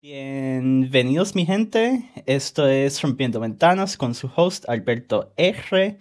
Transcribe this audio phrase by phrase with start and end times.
[0.00, 5.98] Bienvenidos mi gente, esto es Rompiendo Ventanas con su host Alberto R.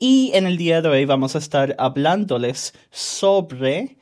[0.00, 3.98] Y en el día de hoy vamos a estar hablándoles sobre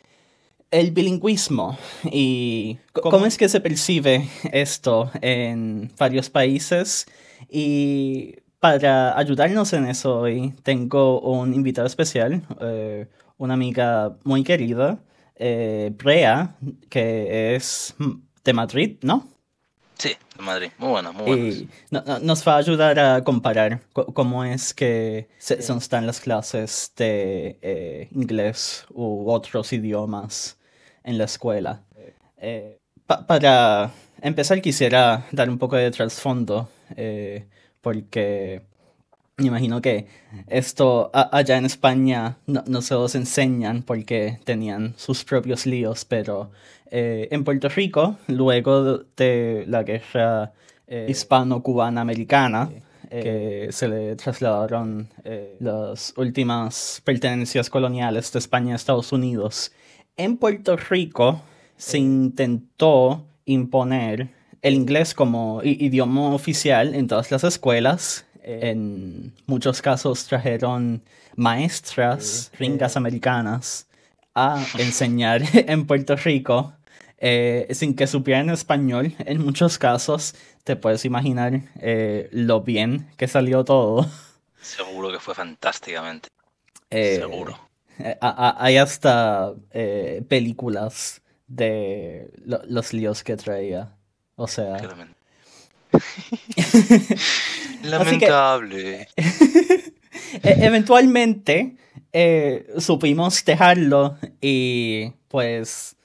[0.70, 1.76] el bilingüismo
[2.10, 7.04] y cómo es que se percibe esto en varios países.
[7.50, 15.04] Y para ayudarnos en eso hoy tengo un invitado especial, eh, una amiga muy querida,
[15.36, 16.56] eh, Brea,
[16.88, 17.94] que es
[18.42, 19.33] de Madrid, ¿no?
[19.98, 20.70] Sí, de Madrid.
[20.78, 21.44] Muy buena, muy buena.
[21.44, 21.68] Y
[22.26, 28.08] nos va a ayudar a comparar cómo es que se, están las clases de eh,
[28.12, 30.58] inglés u otros idiomas
[31.04, 31.82] en la escuela.
[32.38, 37.46] Eh, para empezar quisiera dar un poco de trasfondo, eh,
[37.80, 38.62] porque
[39.36, 40.06] me imagino que
[40.46, 46.50] esto allá en España no, se los enseñan porque tenían sus propios líos, pero
[46.90, 50.52] eh, en Puerto Rico, luego de la guerra
[50.86, 52.70] eh, hispano-cubana-americana,
[53.10, 59.72] que se le trasladaron eh, las últimas pertenencias coloniales de España a Estados Unidos,
[60.16, 61.40] en Puerto Rico
[61.76, 64.30] se intentó imponer
[64.62, 71.02] el inglés como idioma oficial en todas las escuelas en muchos casos trajeron
[71.36, 73.86] maestras ringas americanas
[74.34, 76.72] a enseñar en Puerto Rico
[77.18, 79.14] eh, sin que supieran español.
[79.20, 84.06] En muchos casos te puedes imaginar eh, lo bien que salió todo.
[84.60, 86.28] Seguro que fue fantásticamente.
[86.90, 87.58] Eh, Seguro.
[88.20, 89.54] hay hasta
[90.28, 93.96] películas de los líos que traía.
[94.36, 94.76] O sea.
[97.84, 99.08] Lamentable.
[100.42, 101.76] E-, eventualmente
[102.12, 105.96] eh, supimos dejarlo y pues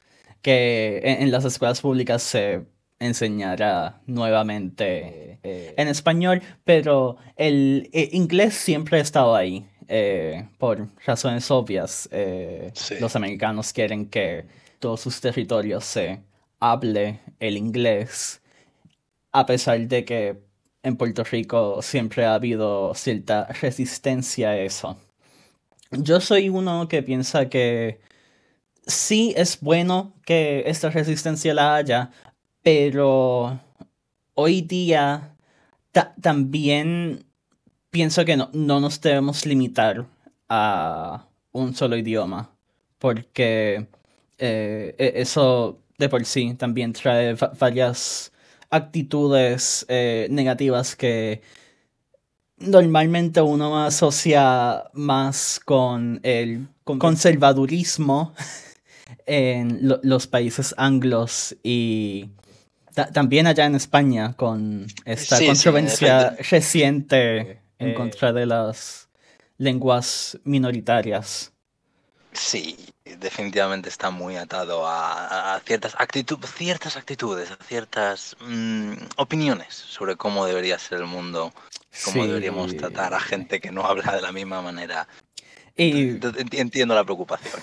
[0.42, 2.66] que en, las escuelas públicas se
[3.00, 9.68] enseñara nuevamente eh, en español, pero el, eh, inglés siempre ha estado ahí.
[10.58, 12.10] por razones obvias,
[13.00, 14.46] los americanos quieren que
[14.80, 16.22] todos sus territorios se
[16.60, 18.42] hable el inglés,
[19.32, 20.49] a pesar de que
[20.84, 24.98] en Puerto Rico siempre ha habido cierta resistencia a eso.
[25.92, 28.00] Yo soy uno que piensa que
[28.86, 32.12] sí es bueno que esta resistencia la haya,
[32.62, 33.60] pero
[34.36, 35.36] hoy día
[36.22, 37.26] también
[37.90, 40.06] pienso que no, nos debemos limitar
[40.48, 42.52] a un solo idioma,
[43.00, 43.88] porque
[44.38, 48.32] eh, e, eso de por sí también trae varias
[48.70, 51.42] actitudes eh, negativas que
[52.58, 58.34] normalmente uno asocia más con el conservadurismo
[59.26, 62.30] en los países anglos y
[63.14, 69.10] también allá en España con esta controversia reciente en eh, contra de las
[69.58, 71.54] lenguas minoritarias.
[72.34, 72.76] Sí,
[73.18, 75.96] definitivamente está muy atado a, ciertas,
[76.56, 81.54] ciertas actitudes, a ciertas mm, opiniones sobre cómo debería ser el mundo,
[82.06, 85.08] cómo deberíamos tratar a gente que no habla de la misma manera.
[85.76, 86.20] Y...
[86.52, 87.62] Entiendo la preocupación.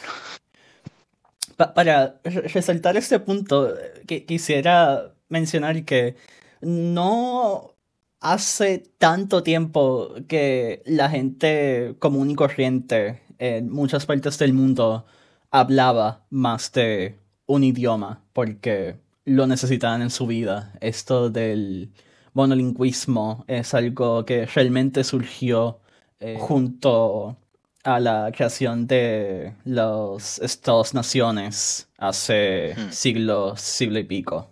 [1.56, 3.74] para resaltar este punto,
[4.06, 6.16] que quisiera mencionar que
[6.60, 7.74] no
[8.20, 15.06] hace tanto tiempo que la gente común y corriente en muchas partes del mundo
[15.50, 20.72] hablaba más de un idioma porque lo necesitaban en su vida.
[20.80, 21.90] Esto del
[22.32, 25.80] monolingüismo es algo que realmente surgió
[26.20, 27.36] eh, junto
[27.82, 32.92] a la creación de los Estados-naciones hace hmm.
[32.92, 34.50] siglos, siglo y pico.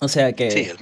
[0.00, 0.50] O sea que...
[0.50, 0.78] Sí, el,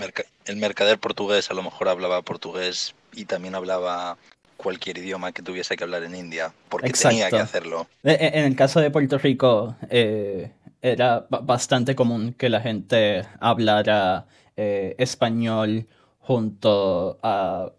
[0.47, 4.19] el mercader portugués a lo mejor hablaba portugués y también hablaba
[4.57, 7.87] cualquier idioma que tuviese que hablar en India, porque tenía que hacerlo.
[8.03, 10.51] En el caso de Puerto Rico, eh,
[10.81, 14.27] era bastante común que la gente hablara
[14.57, 15.87] eh, español
[16.21, 17.71] junto a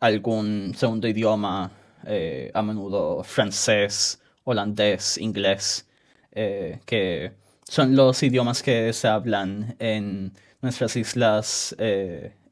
[0.00, 1.70] algún segundo idioma,
[2.06, 5.86] eh, a menudo francés, holandés, inglés,
[6.32, 7.32] que
[7.64, 10.32] son los idiomas que se hablan en
[10.62, 11.76] nuestras islas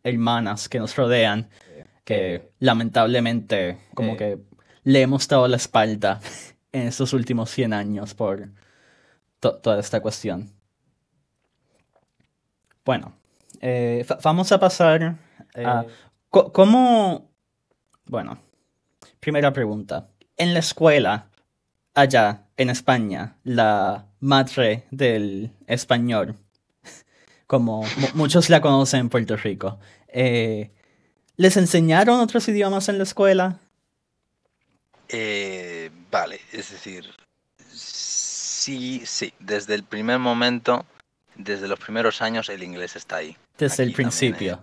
[0.02, 1.48] hermanas que nos rodean
[2.08, 4.16] que lamentablemente como eh.
[4.16, 4.38] que
[4.84, 6.20] le hemos dado la espalda
[6.72, 8.48] en estos últimos 100 años por
[9.40, 10.50] toda esta cuestión.
[12.82, 13.12] Bueno,
[13.60, 15.18] eh, vamos a pasar
[15.54, 15.86] a eh.
[16.30, 17.30] cómo...
[18.06, 18.38] Bueno,
[19.20, 20.08] primera pregunta.
[20.38, 21.28] En la escuela,
[21.92, 26.36] allá en España, la madre del español,
[27.46, 27.84] como
[28.14, 29.78] muchos la conocen en Puerto Rico.
[30.06, 30.72] Eh,
[31.38, 33.60] ¿Les enseñaron otros idiomas en la escuela?
[35.08, 37.08] Eh, vale, es decir,
[37.72, 40.84] sí, sí, desde el primer momento,
[41.36, 43.36] desde los primeros años el inglés está ahí.
[43.56, 44.60] Desde el principio.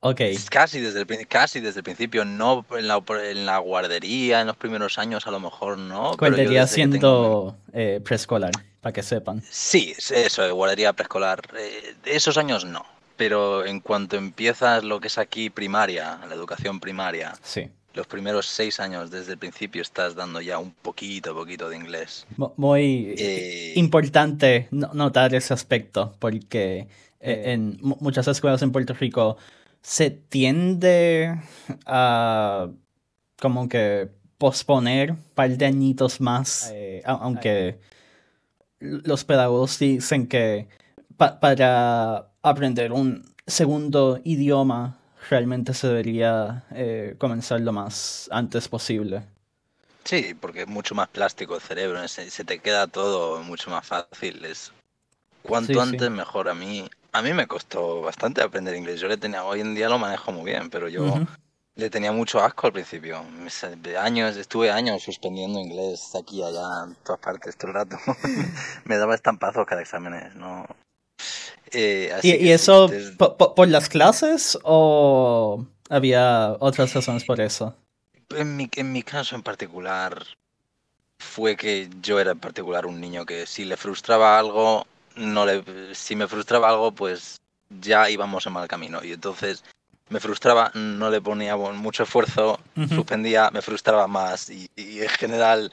[0.00, 0.20] Ok.
[0.50, 4.56] Casi desde, el, casi desde el principio, no en la, en la guardería, en los
[4.56, 6.16] primeros años a lo mejor no.
[6.16, 8.50] Guardería siendo eh, preescolar,
[8.80, 9.40] para que sepan.
[9.48, 11.42] Sí, eso, guardería preescolar.
[11.56, 12.84] Eh, esos años no,
[13.18, 17.68] pero en cuanto empiezas lo que es aquí primaria, la educación primaria, sí.
[17.92, 22.26] los primeros seis años desde el principio estás dando ya un poquito, poquito de inglés.
[22.56, 26.88] Muy eh, importante notar ese aspecto, porque
[27.20, 29.36] en muchas escuelas en Puerto Rico
[29.82, 31.36] se tiende
[31.86, 32.68] a
[33.40, 37.78] como que posponer un par de añitos más, eh, aunque
[38.78, 40.68] los pedagogos dicen que
[41.16, 44.98] para aprender un segundo idioma
[45.30, 49.22] realmente se debería eh, comenzar lo más antes posible.
[50.04, 53.86] Sí, porque es mucho más plástico el cerebro, se, se te queda todo mucho más
[53.86, 54.44] fácil.
[54.44, 54.72] Es
[55.42, 56.48] cuanto antes mejor.
[56.48, 59.00] A mí, a mí me costó bastante aprender inglés.
[59.00, 61.26] Yo le tenía, hoy en día lo manejo muy bien, pero yo
[61.74, 63.22] le tenía mucho asco al principio.
[64.00, 67.96] Años, estuve años suspendiendo inglés aquí, allá, en todas partes, todo el rato.
[68.84, 70.66] me daba estampazos cada exámenes, ¿no?
[71.72, 77.74] Eh, ¿Y, eso por, las clases o había otras razones por eso?
[78.30, 80.24] En mi, en mi caso en particular
[81.18, 84.86] fue que yo era en particular un niño que si le frustraba algo
[85.18, 85.62] no le,
[85.94, 87.40] si me frustraba algo, pues
[87.80, 89.02] ya íbamos en mal camino.
[89.04, 89.64] Y entonces
[90.08, 94.48] me frustraba, no le ponía mucho esfuerzo, suspendía, me frustraba más.
[94.48, 95.72] Y, en general,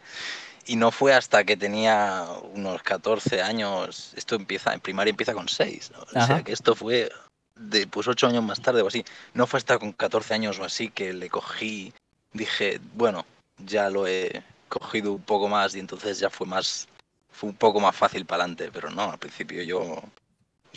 [0.66, 5.48] y no fue hasta que tenía unos 14 años, esto empieza, en primaria empieza con
[5.48, 7.12] 6, o sea que esto fue
[7.56, 9.06] de, pues 8 años más tarde o así.
[9.34, 11.94] No fue hasta con 14 años o así que le cogí,
[12.34, 13.26] dije, bueno,
[13.58, 16.88] ya lo he cogido un poco más y entonces ya fue más
[17.36, 20.02] fue un poco más fácil para adelante, pero no, al principio yo...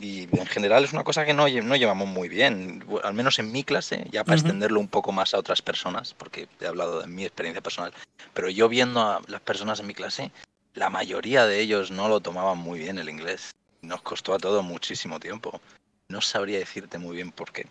[0.00, 3.50] Y en general es una cosa que no, no llevamos muy bien, al menos en
[3.50, 7.08] mi clase, ya para extenderlo un poco más a otras personas, porque he hablado de
[7.08, 7.92] mi experiencia personal,
[8.32, 10.30] pero yo viendo a las personas en mi clase,
[10.74, 13.54] la mayoría de ellos no lo tomaban muy bien el inglés.
[13.82, 15.60] Nos costó a todos muchísimo tiempo.
[16.08, 17.66] No sabría decirte muy bien por qué.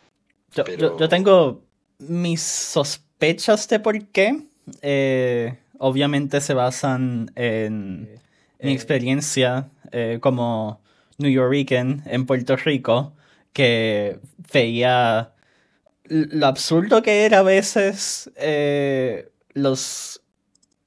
[0.53, 1.62] Yo, tengo
[2.00, 4.41] mis sospechas de por qué.
[4.81, 8.03] Eh, obviamente se basan en
[8.59, 10.81] mi eh, experiencia eh, como
[11.18, 13.14] New Yorker en Puerto Rico,
[13.54, 14.19] que
[14.54, 15.34] veía
[16.06, 20.22] lo absurdo que era a veces eh, los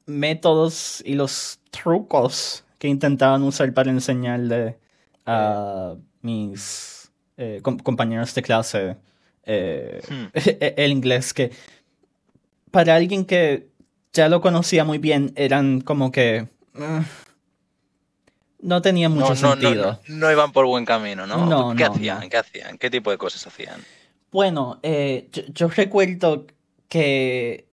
[0.06, 4.79] métodos y los trucos que intentaban usar para enseñarle
[5.27, 7.11] a mis
[7.62, 8.97] compañeros de clase
[9.47, 10.26] hmm.
[10.76, 11.50] el inglés, que
[12.71, 13.69] para alguien que
[14.12, 16.49] ya lo conocía muy bien eran como que...
[16.75, 17.03] Ah,
[18.62, 20.01] no tenía mucho sentido.
[20.09, 21.75] No, iban por buen camino, ¿no?
[21.77, 22.29] ¿Qué hacían?
[22.29, 22.79] ¿Qué hacían?
[22.79, 23.81] ¿Qué tipo de cosas hacían?
[24.31, 26.47] Bueno, eh, yo, recuerdo
[26.89, 27.67] que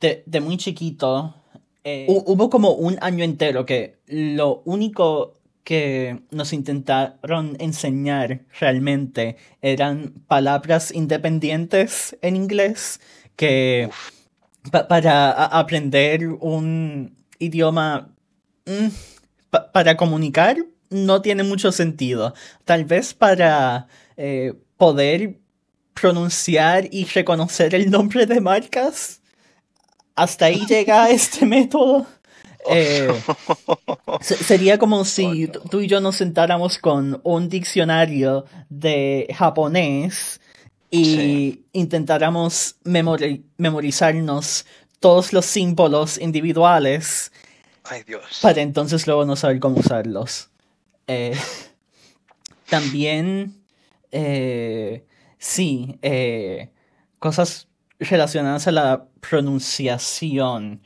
[0.00, 1.34] de, muy chiquito
[1.82, 5.34] eh, hubo como un año entero que lo único
[5.64, 13.00] que nos intentaron enseñar realmente eran palabras independientes en inglés
[13.36, 13.90] que
[14.70, 18.08] para aprender un idioma...
[18.66, 18.88] Mm,
[19.50, 20.56] para comunicar
[20.90, 22.34] no tiene mucho sentido.
[22.64, 25.38] Tal vez para eh, poder
[25.94, 29.20] pronunciar y reconocer el nombre de marcas.
[30.14, 32.06] Hasta ahí llega este método.
[32.70, 33.08] Eh,
[34.20, 40.40] sería como si oh, tú y yo nos sentáramos con un diccionario de japonés
[40.90, 44.66] y intentáramos memorizarnos
[45.00, 47.30] todos los símbolos individuales
[47.90, 48.40] Ay, Dios.
[48.42, 50.50] Para entonces luego no saber cómo usarlos.
[51.06, 51.36] Eh,
[52.68, 53.54] también,
[54.12, 55.04] eh,
[55.38, 56.70] sí, eh,
[57.18, 57.68] cosas
[57.98, 60.82] relacionadas a la pronunciación.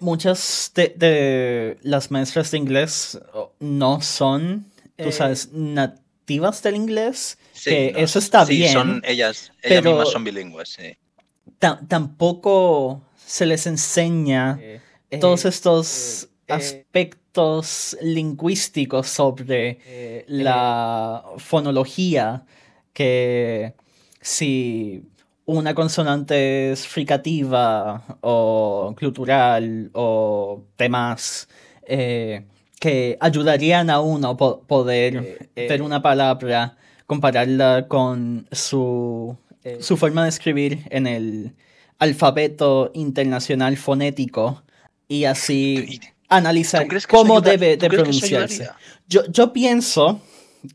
[0.00, 3.20] muchas de, las maestras de inglés
[3.60, 7.38] no son, tú sabes, nativas del inglés.
[7.62, 8.72] que eso está sí, bien.
[8.72, 10.96] Son ellas, ellas mismas son bilingües, sí.
[11.58, 14.58] Tampoco se les enseña
[15.18, 22.44] todos estos aspectos lingüísticos sobre la fonología,
[22.92, 23.74] que
[24.20, 25.02] si
[25.46, 31.48] una consonante es fricativa o cultural o demás,
[31.86, 32.44] eh,
[32.78, 36.76] que ayudarían a uno a poder ver una palabra
[37.06, 41.54] compararla con su, eh, su forma de escribir en el
[41.98, 44.62] alfabeto internacional fonético
[45.10, 48.70] y así analizar cómo debe de pronunciarse.
[49.08, 50.20] Yo, yo pienso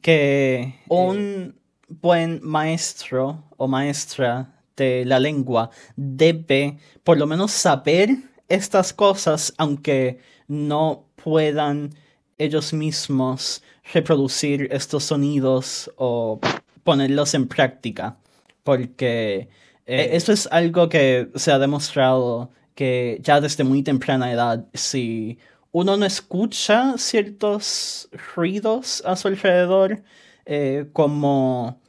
[0.01, 1.55] que un
[1.87, 8.09] buen maestro o maestra de la lengua debe por lo menos saber
[8.49, 11.95] estas cosas, aunque no puedan
[12.37, 13.63] ellos mismos
[13.93, 16.41] reproducir estos sonidos o
[16.83, 18.17] ponerlos en práctica,
[18.63, 19.47] porque
[19.85, 25.39] eh, eso es algo que se ha demostrado que ya desde muy temprana edad, si
[25.71, 30.03] uno no escucha ciertos ruidos a su alrededor,
[30.45, 31.81] eh, como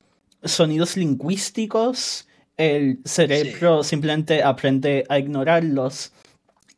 [0.42, 2.26] sonidos lingüísticos,
[2.56, 6.12] el cerebro simplemente aprende a ignorarlos.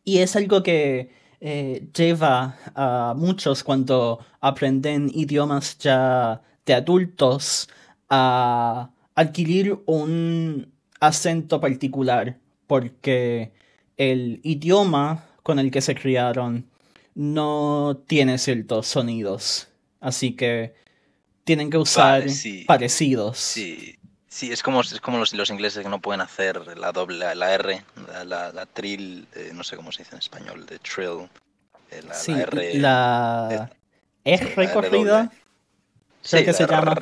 [0.05, 1.11] Y es algo que
[1.41, 7.69] eh, lleva a muchos cuando aprenden idiomas ya de adultos
[8.11, 13.53] a adquirir un acento particular, porque
[13.99, 16.67] el idioma con el que se criaron
[17.15, 19.69] no tiene ciertos sonidos.
[20.01, 20.75] Así que
[21.45, 22.25] tienen que usar
[22.67, 23.39] parecidos.
[23.39, 27.35] Sí, sí, es como, es como los, los, ingleses que no pueden hacer la doble,
[27.35, 27.83] la R,
[28.25, 31.29] la, la, trill, eh, no sé cómo se dice en español, de trill.
[31.91, 32.79] Eh, la, sí, la R.
[32.79, 33.71] La
[34.25, 35.33] R corrida.
[36.23, 36.95] Sí, que se llama.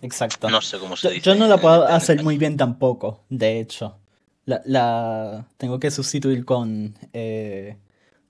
[0.00, 0.48] Exacto.
[0.48, 1.22] No sé cómo se yo, dice.
[1.22, 3.98] Yo no la puedo hacer muy bien tampoco, de hecho.
[4.46, 7.76] La, la tengo que sustituir con eh,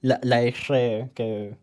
[0.01, 1.57] la, la R que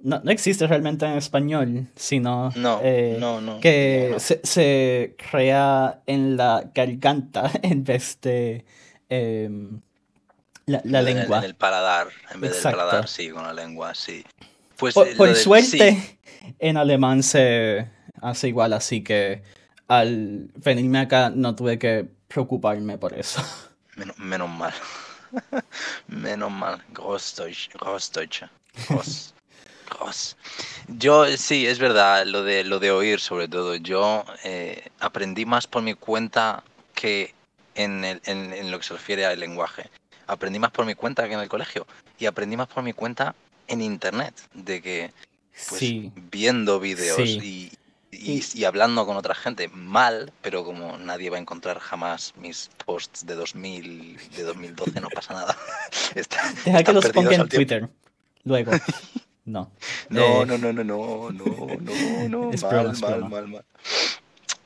[0.00, 2.50] no, no, existe realmente en español, sino
[2.82, 3.18] eh,
[3.60, 8.64] que se, se, crea en la garganta en vez de
[9.08, 9.80] em,
[10.66, 11.38] la, la lengua.
[11.38, 14.24] En el paladar, en vez del paladar, sí, con la lengua, sí.
[14.76, 16.18] Pues, por, suerte,
[16.60, 17.88] en alemán se
[18.22, 19.42] hace igual, así que
[19.88, 23.42] al venirme acá no tuve que preocuparme por eso.
[23.98, 24.74] Menos, menos mal.
[26.08, 26.82] menos mal.
[26.94, 27.70] Großdeutsch.
[27.74, 28.48] Großdeutsche.
[30.88, 33.74] Yo sí, es verdad, lo de, lo de oír sobre todo.
[33.76, 36.62] Yo eh, aprendí más por mi cuenta
[36.94, 37.34] que
[37.74, 39.90] en, el, en, lo que se refiere al lenguaje.
[40.26, 41.86] Aprendí más por mi cuenta que en el colegio.
[42.18, 43.34] Y aprendí más por mi cuenta
[43.66, 44.34] en internet.
[44.52, 45.12] De que,
[45.68, 45.82] pues,
[46.30, 47.72] viendo vídeos y,
[48.28, 53.24] y, hablando con otra gente mal, pero como nadie va a encontrar jamás mis posts
[53.24, 55.56] de 2000, de 2012, no pasa nada.
[56.64, 57.88] Deja que los ponga en Twitter.
[58.44, 58.72] Luego.
[59.48, 59.70] No.
[60.10, 61.30] No, no, no, no, no, no,
[61.80, 62.50] no, no.
[62.70, 63.64] mal, mal, mal, mal.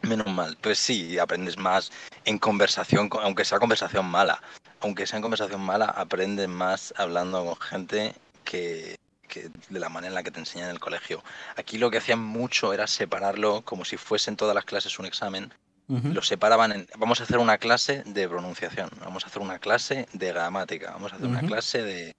[0.03, 0.59] Menos mal.
[0.61, 1.93] Pues sí, aprendes más
[2.25, 4.43] en conversación, aunque sea conversación mala.
[4.81, 8.97] Aunque sea en conversación mala, aprendes más hablando con gente que,
[9.41, 11.23] de la manera en la que te enseñan en el colegio.
[11.57, 15.53] Aquí lo que hacían mucho era separarlo como si fuesen todas las clases un examen.
[15.89, 20.07] Lo separaban en, vamos a hacer una clase de pronunciación, vamos a hacer una clase
[20.15, 22.17] de gramática, vamos a hacer una clase de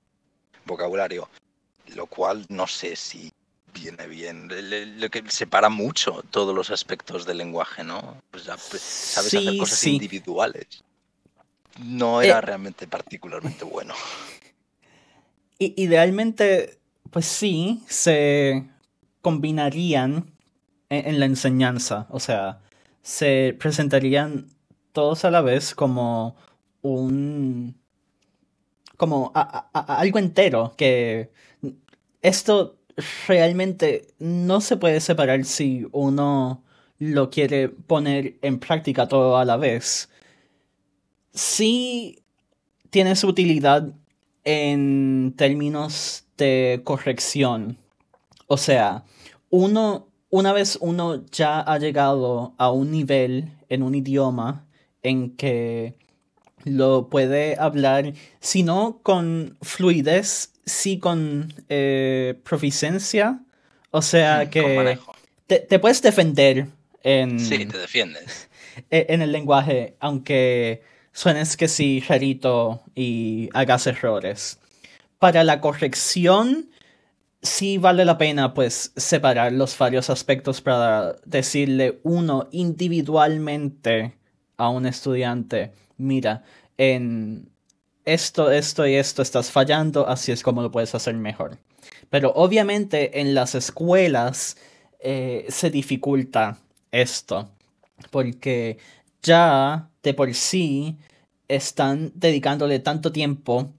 [0.66, 1.28] vocabulario
[1.96, 3.32] lo cual no sé si
[3.74, 4.50] viene bien.
[5.00, 8.22] Lo que separa mucho todos los aspectos del lenguaje, ¿no?
[8.32, 10.84] Pues pues, sabes hacer cosas individuales.
[11.80, 12.42] No era eh.
[12.42, 13.96] realmente particularmente bueno.
[15.60, 16.78] Idealmente,
[17.14, 18.68] pues sí, se
[19.22, 20.34] combinarían
[20.90, 22.08] en, la enseñanza.
[22.10, 22.62] O sea,
[23.04, 24.48] se presentarían
[24.94, 26.36] todos a la vez como
[26.82, 27.76] un.
[28.98, 31.32] como algo entero que
[32.22, 32.78] esto
[33.28, 36.64] realmente no se puede separar si uno
[37.00, 40.10] lo quiere poner en práctica todo a la vez.
[41.34, 42.24] Sí
[42.90, 43.94] tiene su utilidad
[44.44, 47.78] en términos de corrección.
[48.48, 49.04] O sea,
[49.50, 54.66] uno, una vez uno ya ha llegado a un nivel en un idioma
[55.02, 55.96] en que
[56.64, 63.42] lo puede hablar, si no con fluidez, sí con eh, proficiencia.
[63.92, 64.98] O sea que
[65.48, 66.68] te, puedes defender
[67.04, 67.40] en...
[67.40, 68.50] Sí, te defiendes.
[68.90, 74.60] E, en el lenguaje, aunque suenes que sí rarito y hagas errores.
[75.24, 76.70] Para la corrección,
[77.42, 84.18] sí vale la pena pues separar los varios aspectos para decirle uno individualmente
[84.58, 86.44] a un estudiante, mira,
[86.76, 87.50] en
[88.04, 91.58] esto, esto y esto estás fallando, así es como lo puedes hacer mejor.
[92.10, 94.58] Pero obviamente en las escuelas
[95.00, 96.58] eh, se dificulta
[96.92, 97.50] esto,
[98.12, 98.78] porque
[99.22, 100.98] ya de por sí
[101.48, 103.72] están dedicándole tanto tiempo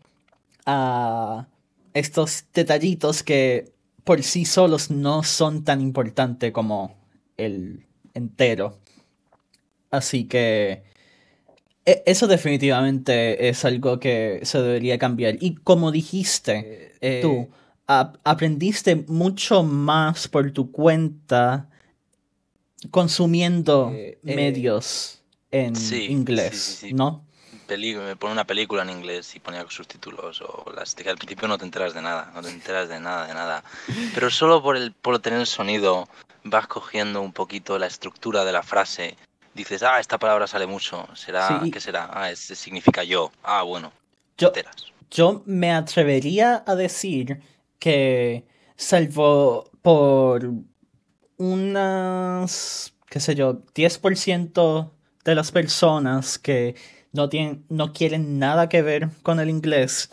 [0.67, 1.49] a
[1.93, 3.73] estos detallitos que
[4.05, 6.97] por sí solos no son tan importantes como
[7.37, 8.79] el entero.
[9.91, 10.83] Así que
[11.87, 15.37] e, eso definitivamente es algo que se debería cambiar.
[15.41, 17.49] Y como dijiste, eh, tú
[17.87, 21.69] aprendiste mucho más por tu cuenta
[22.91, 27.25] consumiendo eh, eh, medios en inglés, ¿no?
[27.69, 31.65] Me pone una película en inglés y ponía subtítulos o las al principio no te
[31.65, 33.65] enteras de nada, no te enteras de nada, de nada.
[34.15, 36.09] Pero solo por el por tener el sonido
[36.45, 39.17] vas cogiendo un poquito la estructura de la frase.
[39.55, 41.07] Dices, ah, esta palabra sale mucho.
[41.15, 41.63] ¿Será?
[41.73, 42.11] ¿Qué será?
[42.13, 43.33] Ah, es, significa yo.
[43.43, 43.93] Ah, bueno.
[44.37, 44.53] Yo,
[45.11, 47.41] yo me atrevería a decir
[47.79, 48.45] que,
[48.77, 50.51] salvo por
[51.37, 54.91] unas, qué sé yo, 10%
[55.25, 56.75] de las personas que
[57.15, 60.11] no, tienen, no quieren nada que ver con el inglés,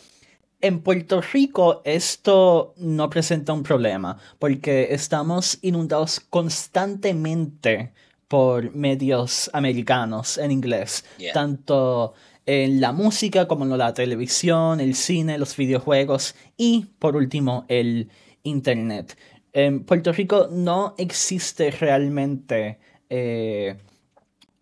[0.62, 7.92] en Puerto Rico esto no presenta un problema porque estamos inundados constantemente
[8.28, 11.04] por medios americanos en inglés,
[11.34, 12.14] tanto
[12.46, 18.10] en la música como en la televisión, el cine, los videojuegos y por último el
[18.44, 19.18] internet.
[19.54, 22.80] En Puerto Rico no existe realmente
[23.10, 23.78] eh,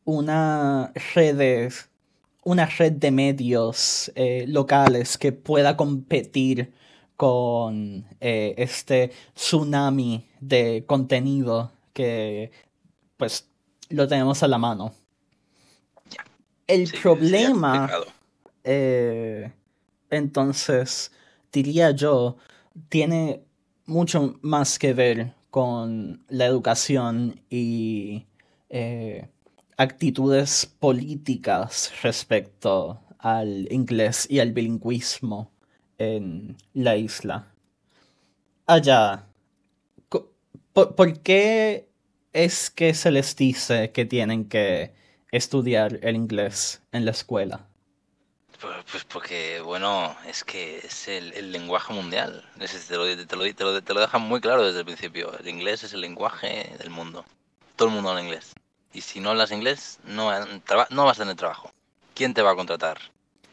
[0.06, 1.72] una red
[2.44, 6.74] una red de medios eh, locales que pueda competir
[7.16, 12.52] con eh, este tsunami de contenido que
[13.18, 13.50] pues
[13.90, 14.94] lo tenemos a la mano.
[16.66, 17.90] El problema,
[18.64, 19.52] eh,
[20.10, 21.12] entonces,
[21.52, 22.38] diría yo,
[22.88, 23.44] tiene
[23.86, 28.28] mucho más que ver con la educación y
[29.80, 35.54] actitudes políticas respecto al inglés y al bilingüismo
[35.98, 37.48] en la isla.
[38.68, 39.26] Allá,
[40.74, 41.88] ¿por, qué
[42.34, 44.94] es que se les dice que tienen que
[45.32, 47.66] estudiar el inglés en la escuela?
[48.92, 52.44] Pues, porque, bueno, es que es el, lenguaje mundial.
[52.58, 55.38] te, lo, te lo dejan muy claro desde el principio.
[55.40, 57.24] El inglés es el lenguaje del mundo.
[57.78, 58.54] Todo el mundo habla inglés.
[58.94, 60.32] Y si no hablas inglés, no,
[60.90, 61.72] no vas a tener trabajo.
[62.16, 63.00] ¿Quién te va a contratar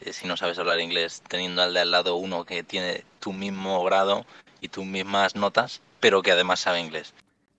[0.01, 3.33] eh, si no sabes hablar inglés teniendo al de al lado uno que tiene tu
[3.33, 4.25] mismo grado
[4.61, 7.13] y tus mismas notas, pero que además sabe inglés?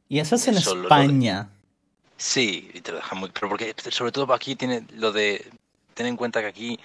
[0.09, 1.49] Y eso es en España.
[2.17, 5.49] Sí, y te lo dejan muy pero porque sobre todo aquí tiene lo de
[5.95, 6.81] ten en cuenta que aquí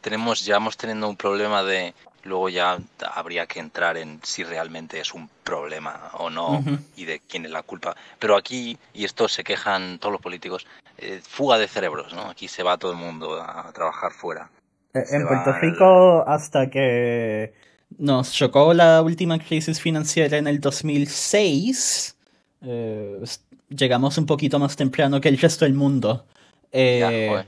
[0.00, 1.94] tenemos llevamos teniendo un problema de
[2.28, 2.78] luego ya
[3.14, 6.62] habría que entrar en si realmente es un problema o no
[6.96, 7.96] y de quién es la culpa.
[8.18, 10.66] Pero aquí, y esto se quejan todos los políticos,
[10.98, 12.30] eh, fuga de cerebros, ¿no?
[12.30, 14.50] Aquí se va todo el mundo a trabajar fuera.
[14.94, 17.52] Eh, en Puerto Rico, hasta que
[17.96, 22.16] nos chocó la última crisis financiera en el 2006,
[22.62, 23.20] eh,
[23.68, 26.26] llegamos un poquito más temprano que el resto del mundo.
[26.72, 27.44] Eh,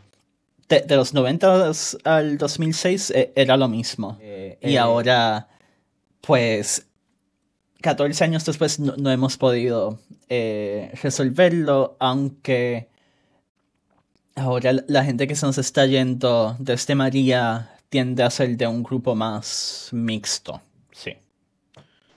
[0.79, 1.73] de, los 90
[2.05, 4.17] al 2006 eh, era lo mismo.
[4.21, 5.49] Eh, y eh, ahora,
[6.21, 6.87] pues,
[7.83, 9.99] 14 años después no, hemos podido
[11.03, 12.89] resolverlo, aunque
[14.37, 18.67] ahora la gente que se nos está yendo de este María tiende a ser de
[18.69, 20.63] un grupo más mixto.
[20.93, 21.17] Sí.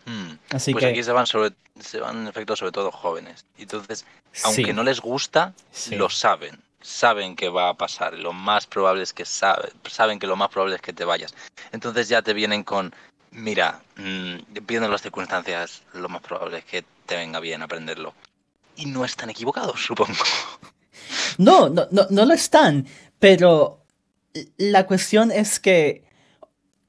[0.05, 0.37] Hmm.
[0.51, 0.91] Así pues que...
[0.91, 3.45] aquí se van sobre se van en efecto sobre todo jóvenes.
[3.57, 4.05] Entonces,
[4.43, 5.55] aunque no les gusta,
[5.89, 8.13] lo saben saben que va a pasar.
[8.13, 11.33] Lo más probable es que saben que lo más probable es que te vayas.
[11.71, 12.93] Entonces ya te vienen con,
[13.31, 14.35] mira, mmm,
[14.67, 18.13] viendo las circunstancias, lo más probable es que te venga bien aprenderlo.
[18.75, 20.13] Y no están equivocados, supongo.
[21.37, 22.85] No, no, no, no lo están.
[23.19, 23.83] Pero
[24.57, 26.03] la cuestión es que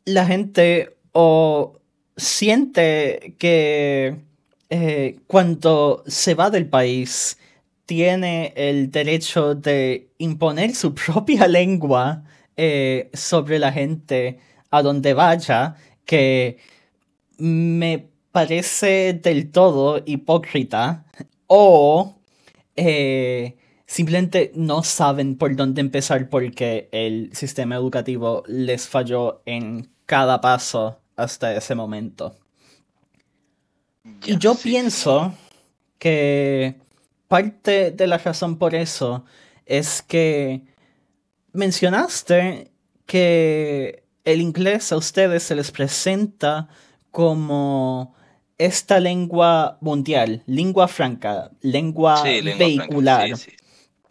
[0.04, 1.78] la gente o
[2.16, 4.20] siente que
[4.70, 7.38] eh, cuando se va del país
[7.86, 12.24] tiene el derecho de imponer su propia lengua
[12.56, 14.38] eh, sobre la gente
[14.70, 16.58] a donde vaya, que
[17.38, 21.04] me parece del todo hipócrita,
[21.46, 22.16] o
[22.76, 30.40] eh, simplemente no saben por dónde empezar porque el sistema educativo les falló en cada
[30.40, 32.36] paso hasta ese momento.
[34.26, 35.32] y yo pienso
[35.98, 36.83] que
[37.34, 39.24] parte de la razón por eso
[39.66, 40.62] es que
[41.52, 42.70] mencionaste
[43.06, 46.68] que el inglés a ustedes se les presenta
[47.10, 48.14] como
[48.56, 53.30] esta lengua mundial, lengua franca, lengua vehicular.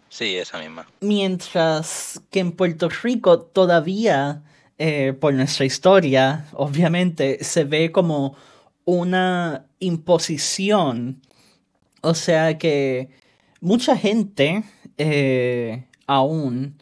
[0.09, 0.86] sí, esa misma.
[0.99, 4.43] Mientras que en Puerto Rico todavía,
[4.77, 8.36] eh, por nuestra historia, obviamente, se ve como
[8.83, 11.21] una imposición
[12.03, 13.09] o sea que
[13.61, 14.63] mucha gente
[14.97, 16.77] eh, aún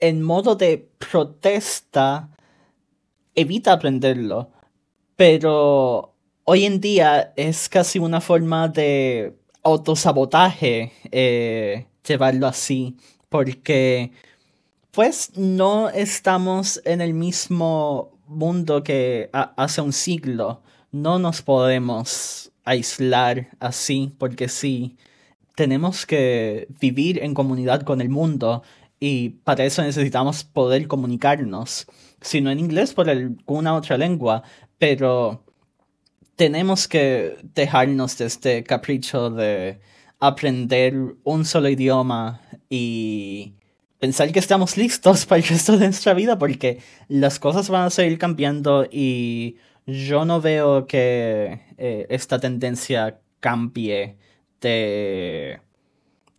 [0.00, 2.30] en modo de protesta
[3.34, 4.50] evita aprenderlo,
[5.16, 12.96] pero hoy en día es casi una forma de autosabotaje eh, llevarlo así,
[13.28, 14.12] porque
[14.92, 20.62] pues no estamos en el mismo mundo que hace un siglo.
[20.90, 24.96] No nos podemos aislar así, porque sí,
[25.54, 28.62] tenemos que vivir en comunidad con el mundo
[29.00, 31.86] y para eso necesitamos poder comunicarnos,
[32.20, 34.42] si no en inglés, por alguna otra lengua,
[34.78, 35.44] pero
[36.36, 39.80] tenemos que dejarnos de este capricho de
[40.20, 43.54] aprender un solo idioma y
[43.98, 47.90] pensar que estamos listos para el resto de nuestra vida porque las cosas van a
[47.90, 54.16] seguir cambiando y yo no veo que eh, esta tendencia cambie
[54.60, 55.60] de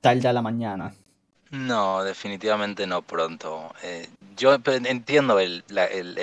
[0.02, 0.94] tarde a la mañana.
[1.52, 3.74] No, definitivamente no pronto.
[3.82, 5.64] Eh, yo entiendo el,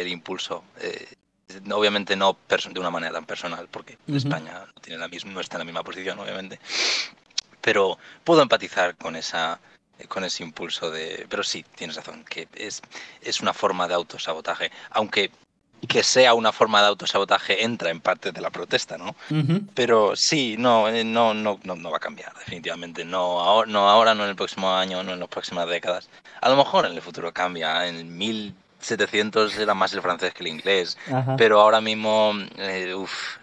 [0.07, 0.63] impulso.
[0.81, 1.07] Eh,
[1.73, 5.57] obviamente no de una manera tan personal, porque España no, tiene la misma, no está
[5.57, 6.61] en la misma posición, obviamente.
[7.61, 9.59] Pero puedo empatizar con esa
[10.09, 11.27] con ese impulso de...
[11.31, 12.83] Pero sí, tienes razón, que es,
[13.23, 15.31] es una forma de autosabotaje, aunque
[15.89, 19.15] que sea una forma de autosabotaje entra en parte de la protesta, ¿no?
[19.75, 23.05] Pero sí, no, eh, no, no, no, va a cambiar, definitivamente.
[23.05, 26.09] No ahora, no ahora, no en el próximo año, no en las próximas décadas.
[26.41, 27.87] A lo mejor en el futuro cambia.
[27.87, 30.97] En 1700 era más el francés que el inglés,
[31.37, 33.37] pero ahora mismo, eh, uff,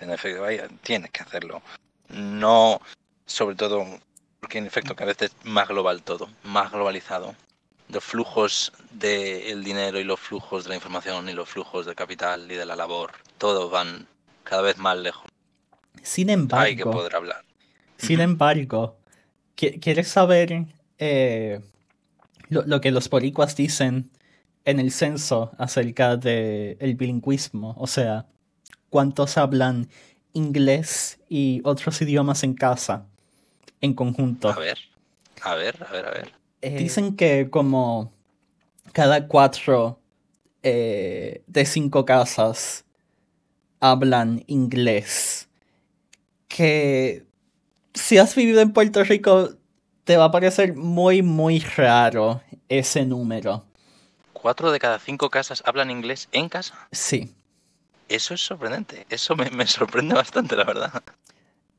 [0.00, 1.62] en efecto, vaya, tienes que hacerlo.
[2.08, 2.80] No,
[3.26, 3.86] sobre todo,
[4.40, 7.34] porque en efecto cada vez es más global todo, más globalizado
[7.92, 12.50] los flujos del dinero y los flujos de la información y los flujos del capital
[12.50, 14.06] y de la labor, todos van
[14.44, 15.24] cada vez más lejos.
[16.02, 17.44] Sin embargo, hay que poder hablar.
[17.98, 18.96] Sin embargo,
[19.54, 20.66] ¿quieres saber
[20.98, 21.60] eh,
[22.48, 24.10] lo, que los boricuas dicen
[24.64, 27.74] en el censo acerca del el bilingüismo?
[27.78, 28.26] O sea,
[28.90, 29.88] ¿cuántos hablan
[30.32, 33.06] inglés y otros idiomas en casa
[33.80, 34.48] en conjunto?
[34.48, 34.78] A ver,
[35.42, 36.41] a ver, a ver, a ver.
[36.62, 38.12] Eh, dicen que como
[38.92, 39.98] cada cuatro
[40.62, 42.84] eh, de cinco casas
[43.80, 45.48] hablan inglés.
[46.46, 47.26] Que
[47.94, 49.56] si has vivido en Puerto Rico,
[50.04, 53.64] te va a parecer muy, muy raro ese número.
[54.32, 56.88] ¿Cuatro de cada cinco casas hablan inglés en casa?
[56.92, 57.34] Sí.
[58.08, 59.06] Eso es sorprendente.
[59.10, 61.02] Eso me, sorprende bastante, la verdad.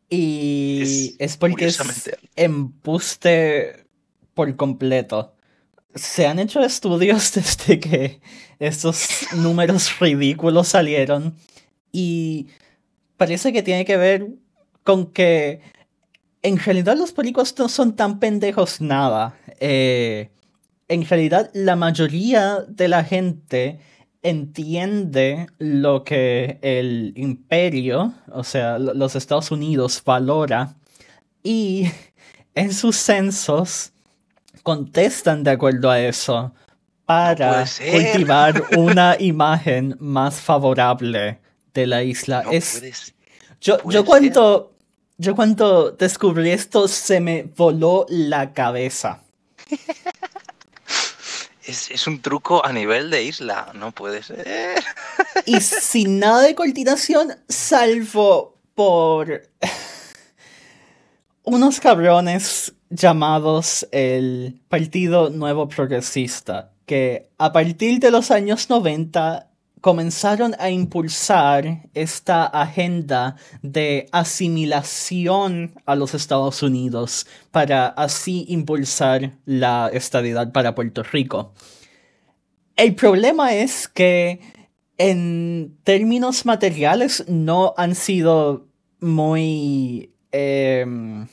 [0.09, 1.79] Y es, porque es
[2.35, 3.82] embuste
[4.33, 5.33] por completo.
[5.95, 8.21] Se han hecho estudios desde que
[8.59, 11.35] estos números ridículos salieron
[11.91, 12.47] y
[13.17, 14.27] parece que tiene que ver
[14.83, 15.61] con que
[16.41, 19.37] en realidad los políticos no son tan pendejos nada.
[19.59, 20.29] Eh,
[20.89, 23.79] en realidad la mayoría de la gente
[24.21, 30.75] entiende lo que el imperio, o sea, los Estados Unidos valora
[31.43, 31.87] y
[32.55, 33.92] en sus censos
[34.63, 36.53] contestan de acuerdo a eso
[37.05, 41.39] para cultivar una imagen más favorable
[41.73, 42.43] de la isla.
[42.49, 43.13] es,
[43.59, 44.73] yo, yo cuando
[45.17, 49.21] yo cuando descubrí esto se me voló la cabeza.
[51.65, 54.83] Es, un truco a nivel de isla, no puede ser.
[55.45, 59.43] Y sin nada de coordinación, salvo por
[61.43, 69.49] unos cabrones llamados el Partido Nuevo Progresista, que a partir de los años 90
[69.81, 79.89] comenzaron a impulsar esta agenda de asimilación a los Estados Unidos para así impulsar la
[79.91, 81.53] estabilidad para Puerto Rico.
[82.77, 84.39] El problema es que
[84.97, 88.67] en términos materiales no han sido
[89.01, 90.12] muy...
[90.33, 91.27] Em,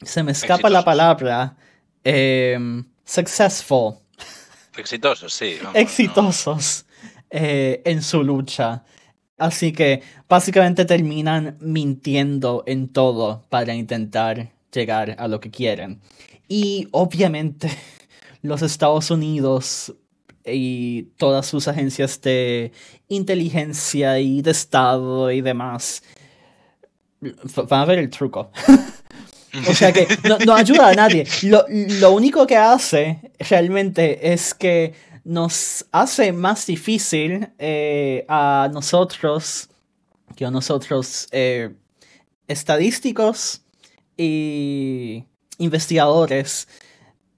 [0.00, 1.56] se me escapa la palabra.
[2.04, 3.98] Em, successful.
[4.76, 5.58] Exitosos, sí.
[5.74, 6.86] Exitosos
[7.30, 8.84] eh, en su lucha.
[9.36, 16.00] Así que básicamente terminan mintiendo en todo para intentar llegar a lo que quieren.
[16.46, 17.68] Y obviamente
[18.42, 19.92] los Estados Unidos
[20.46, 22.70] y todas sus agencias de
[23.08, 26.02] inteligencia y de Estado y demás
[27.20, 28.50] van a ver el truco.
[29.68, 30.06] O sea que
[30.46, 31.26] no, ayuda a nadie.
[31.42, 39.68] Lo, único que hace realmente es que nos hace más difícil eh, a nosotros,
[40.36, 41.74] que a nosotros eh,
[42.46, 43.62] estadísticos
[44.16, 45.24] y
[45.58, 46.68] investigadores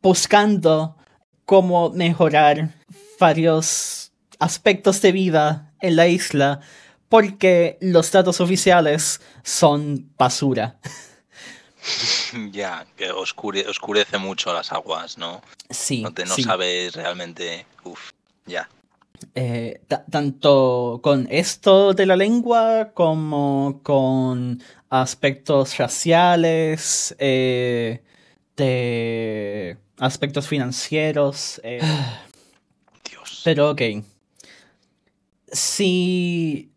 [0.02, 0.96] buscando
[1.44, 2.74] cómo mejorar
[3.18, 6.60] varios aspectos de vida en la isla
[7.12, 10.78] porque los datos oficiales son basura.
[12.52, 15.42] Ya, que oscurece mucho las aguas, ¿no?
[15.68, 16.00] Sí.
[16.00, 17.66] No, te, no sabes realmente.
[17.82, 18.12] Uf,
[18.46, 18.68] ya.
[19.34, 28.00] Eh, tanto con esto de la lengua como con aspectos raciales, eh,
[28.56, 31.60] de aspectos financieros.
[31.64, 31.80] Eh.
[33.10, 33.42] Dios.
[33.42, 33.82] Pero ok.
[35.50, 36.71] Si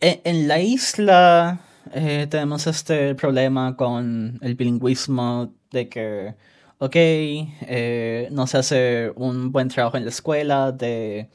[0.00, 1.60] e, en la isla
[2.30, 6.34] tenemos este problema con el bilingüismo de que,
[6.78, 6.96] ok,
[8.32, 11.30] no se hace un buen trabajo en la escuela de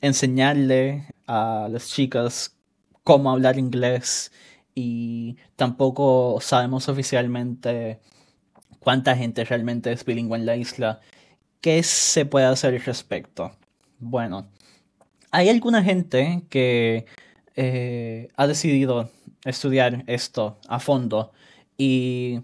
[0.00, 2.54] enseñarle a los chicos
[3.02, 4.30] cómo hablar inglés
[4.74, 8.00] y tampoco sabemos oficialmente
[8.78, 11.00] cuánta gente realmente es bilingüe en la isla.
[11.60, 13.52] ¿Qué se puede hacer al respecto?
[13.98, 14.48] Bueno,
[15.30, 17.06] hay alguna gente que
[17.60, 19.10] eh, ha decidido
[19.44, 21.32] estudiar esto a fondo
[21.76, 22.40] y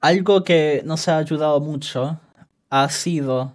[0.00, 2.18] algo que nos ha ayudado mucho
[2.70, 3.54] ha sido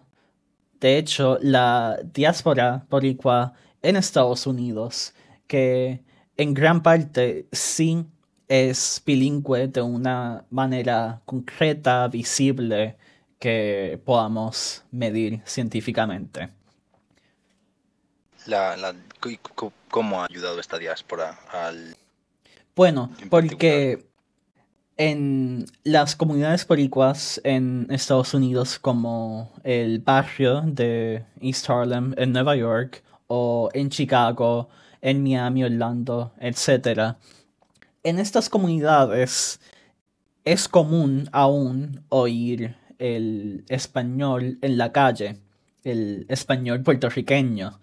[0.80, 5.14] de hecho, la diáspora boricua en Estados Unidos,
[5.48, 6.02] que
[6.38, 8.06] en gran parte sí
[8.48, 12.98] es bilingüe de una manera concreta, visible,
[13.40, 16.50] que podamos medir científicamente.
[19.90, 21.96] ¿Cómo ha ayudado esta diáspora al...
[22.76, 24.06] Bueno, porque
[24.98, 32.56] en las comunidades boricuas en Estados Unidos como el barrio de East Harlem en Nueva
[32.56, 34.70] York o en Chicago,
[35.02, 37.16] en Miami, Orlando, etc.
[38.04, 39.60] En estas comunidades
[40.46, 45.40] es común aún oír el español en la calle,
[45.84, 47.80] el español puertorriqueño.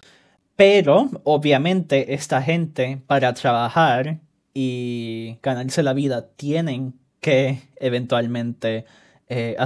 [0.57, 4.21] Pero obviamente esta gente para trabajar
[4.55, 8.87] y ganarse la vida tienen que eventualmente
[9.29, 9.57] eh,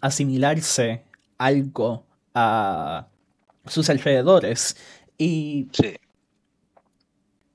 [0.00, 1.02] asimilarse
[1.38, 3.08] algo a
[3.66, 4.76] sus alrededores.
[5.18, 5.68] Y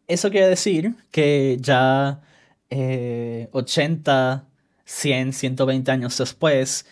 [0.08, 2.22] eso quiere decir que ya
[3.52, 4.48] 80,
[4.86, 6.86] 100, 120 años después,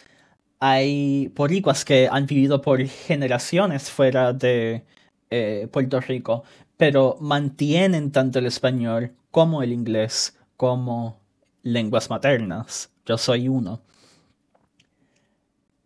[0.59, 4.85] hay boricuas que han vivido por generaciones fuera de
[5.29, 6.43] eh, Puerto Rico,
[6.77, 11.19] pero mantienen tanto el español como el inglés como
[11.63, 12.89] lenguas maternas.
[13.05, 13.81] Yo soy uno.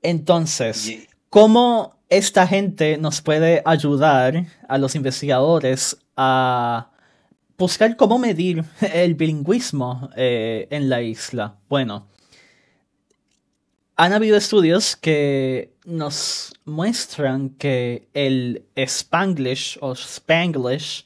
[0.02, 6.92] Entonces, ¿cómo esta gente nos puede ayudar a los investigadores a
[7.58, 11.58] buscar cómo medir el bilingüismo eh, en la isla?
[11.70, 12.08] Bueno,
[13.96, 21.06] han habido estudios que nos muestran que el spanglish o spanglish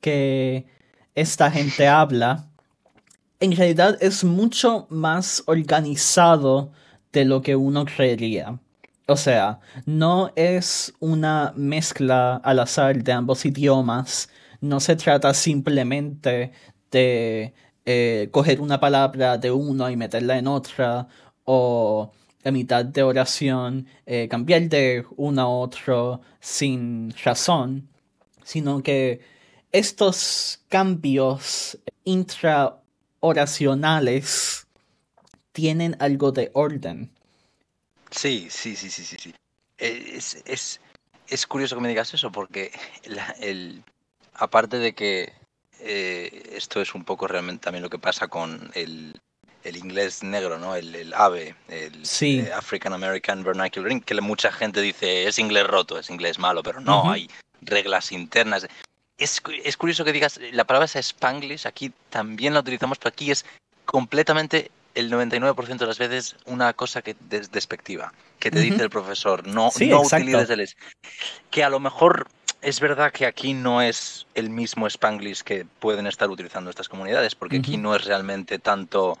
[0.00, 0.66] que
[1.14, 2.48] esta gente habla
[3.40, 6.72] en realidad es mucho más organizado
[7.12, 8.58] de lo que uno creería.
[9.06, 14.28] O sea, no es una mezcla al azar de ambos idiomas.
[14.60, 16.52] No se trata simplemente
[16.90, 17.54] de
[17.86, 21.08] eh, coger una palabra de uno y meterla en otra.
[21.44, 22.12] O
[22.44, 27.88] a mitad de oración eh, cambiar de uno a otro sin razón.
[28.44, 29.20] Sino que
[29.72, 32.80] estos cambios intra
[33.20, 34.66] oracionales
[35.52, 37.10] tienen algo de orden.
[38.10, 39.16] Sí, sí, sí, sí, sí.
[39.18, 39.34] sí.
[39.76, 40.80] Es,
[41.28, 42.72] es, curioso que me digas eso porque
[43.40, 43.84] el,
[44.34, 45.32] aparte de que
[45.80, 49.20] eh, esto es un poco realmente también lo que pasa con el,
[49.68, 50.74] el inglés negro, ¿no?
[50.74, 55.98] El, el AVE, el eh, African American Vernacular, que mucha gente dice es inglés roto,
[55.98, 58.66] es inglés malo, pero no, hay reglas internas.
[59.18, 63.30] Es, es, curioso que digas, la palabra es Spanglish, aquí también la utilizamos, pero aquí
[63.30, 63.44] es
[63.84, 68.90] completamente el 99% de las veces una cosa que es despectiva, que te dice el
[68.90, 70.68] profesor, no, no utilices el
[71.50, 72.28] que a lo mejor
[72.62, 77.34] es verdad que aquí no es el mismo Spanglish que pueden estar utilizando estas comunidades,
[77.34, 79.18] porque aquí no es realmente tanto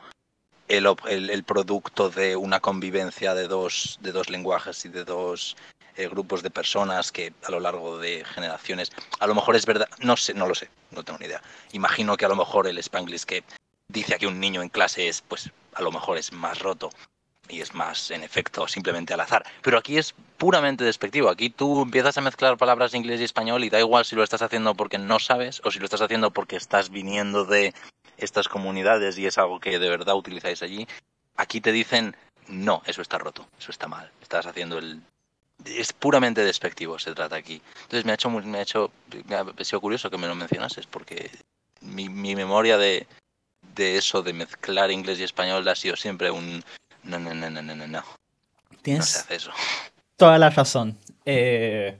[0.68, 5.56] el, el, producto de una convivencia de dos, de dos lenguajes y de dos
[5.96, 9.88] eh, grupos de personas que a lo largo de generaciones, a lo mejor es verdad,
[9.98, 11.42] no sé, no lo sé, no tengo ni idea.
[11.72, 13.42] Imagino que a lo mejor el Spanglish que
[13.88, 16.90] dice aquí un niño en clase es, pues, a lo mejor es más roto
[17.48, 19.44] y es más, en efecto, simplemente al azar.
[19.62, 21.30] Pero aquí es puramente despectivo.
[21.30, 24.22] Aquí tú empiezas a mezclar palabras de inglés y español y da igual si lo
[24.22, 27.74] estás haciendo porque no sabes o si lo estás haciendo porque estás viniendo de
[28.18, 30.86] estas comunidades y es algo que de verdad utilizáis allí.
[31.36, 32.14] Aquí te dicen,
[32.48, 35.00] no, eso está roto, eso está mal, estás haciendo el...
[35.64, 37.60] Es puramente despectivo, se trata aquí.
[37.82, 38.90] Entonces me ha hecho, me ha hecho,
[39.26, 41.30] me ha sido curioso que me lo mencionases, porque
[41.80, 43.06] mi, mi memoria de,
[43.74, 46.62] de eso, de mezclar inglés y español, ha sido siempre un...
[47.02, 48.04] No, no, no, no, no, no.
[48.82, 49.50] Tienes No se hace eso.
[50.16, 50.96] toda la razón.
[51.24, 51.98] Eh,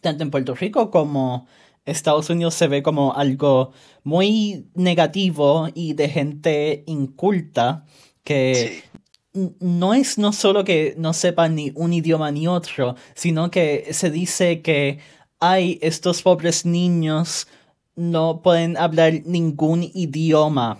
[0.00, 1.46] tanto en Puerto Rico como
[1.90, 3.72] Estados Unidos se ve como algo
[4.04, 7.84] muy negativo y de gente inculta
[8.24, 13.50] que Sí, no es no solo que no sepan ni un idioma ni otro, sino
[13.50, 14.98] que se dice que
[15.40, 17.46] hay estos pobres niños
[17.94, 20.78] no pueden hablar ningún idioma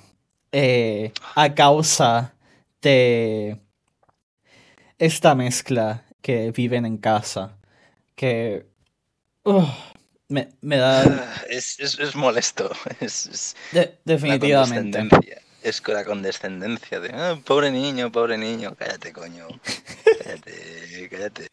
[0.52, 2.34] eh, a causa
[2.80, 3.60] de
[4.98, 7.58] esta mezcla que viven en casa.
[8.14, 8.66] Que
[10.28, 12.70] me, me da es, es, es molesto.
[13.00, 14.98] Es, es de- definitivamente.
[14.98, 15.42] condescendencia.
[15.62, 19.46] Es con la condescendencia de, "Ah, pobre niño, pobre niño, cállate, coño.
[20.22, 21.48] Cállate, cállate.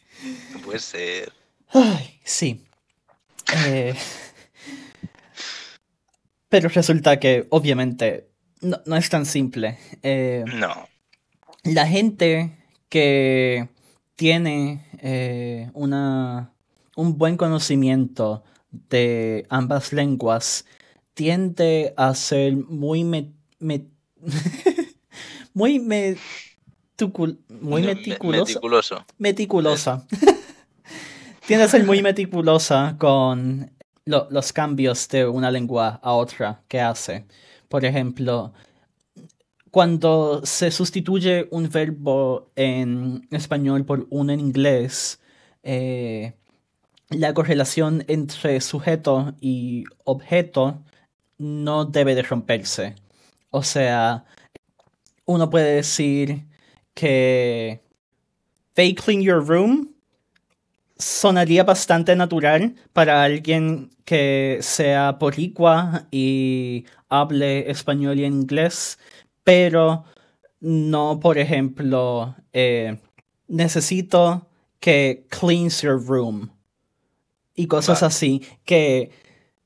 [0.53, 1.31] No puede ser.
[1.69, 2.63] Ay, sí.
[3.65, 3.95] Eh,
[6.49, 8.29] pero resulta que, obviamente,
[8.61, 9.77] no, no es tan simple.
[10.03, 10.87] Eh, No.
[11.63, 12.55] la gente
[12.89, 13.67] que
[14.15, 16.53] tiene eh, una,
[16.95, 18.43] un buen conocimiento
[18.89, 20.65] de ambas lenguas
[21.13, 23.85] tiende a ser muy me- me-
[25.53, 29.05] muy meticul- muy Me- meticuloso Meticuloso.
[29.17, 30.07] meticulosa.
[31.47, 33.71] Tiende a ser muy meticulosa con
[34.05, 37.25] lo- los cambios de una lengua a otra que hace.
[37.69, 38.51] Por ejemplo,
[39.71, 45.19] cuando se sustituye un verbo en español por uno en inglés,
[45.63, 46.33] eh,
[47.09, 50.83] la correlación entre sujeto y objeto
[51.37, 52.95] no debe de romperse.
[53.51, 54.25] O sea,
[55.25, 56.45] uno puede decir
[56.93, 57.81] que
[58.73, 59.95] they clean your room
[60.97, 68.97] sonaría bastante natural para alguien que sea boricua y hable español y inglés,
[69.43, 70.05] pero
[70.61, 72.97] no, por ejemplo, eh,
[73.47, 74.47] necesito
[74.79, 76.54] que cleans your room
[77.55, 78.07] y cosas Vale.
[78.07, 79.11] así, que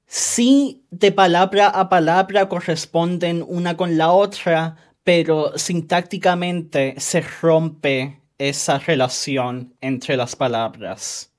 [0.05, 8.79] sí de palabra a palabra corresponden una con la otra, pero sintácticamente se rompe esa
[8.79, 11.31] relación entre las palabras.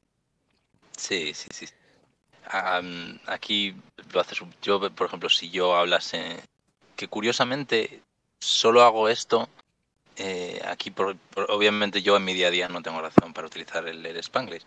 [0.97, 1.67] Sí, sí, sí.
[2.51, 3.75] Am, aquí
[4.13, 4.41] lo haces.
[4.61, 6.41] Yo, por ejemplo, si yo hablase.
[6.97, 8.03] Que curiosamente
[8.41, 9.49] solo hago esto.
[10.23, 13.47] Eh, aquí, por- por- obviamente, yo en mi día a día no tengo razón para
[13.47, 14.65] utilizar el, el Spanglish.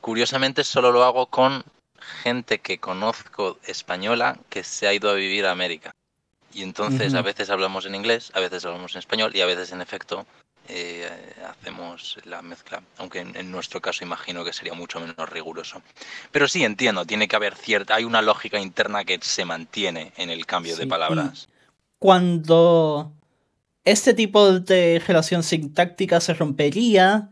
[0.00, 1.64] Curiosamente, solo lo hago con
[2.22, 5.92] gente que conozco española que se ha ido a vivir a América.
[6.52, 9.72] Y entonces a veces hablamos en inglés, a veces hablamos en español y a veces,
[9.72, 10.26] en efecto,
[10.68, 11.08] eh,
[11.48, 12.82] hacemos la mezcla.
[12.98, 15.80] Aunque en, en nuestro caso imagino que sería mucho menos riguroso.
[16.30, 17.94] Pero sí entiendo, tiene que haber cierta.
[17.94, 21.48] Hay una lógica interna que se mantiene en el cambio Sí, de palabras.
[21.98, 23.12] Cuando
[23.84, 27.30] este tipo de relación sintáctica se rompería,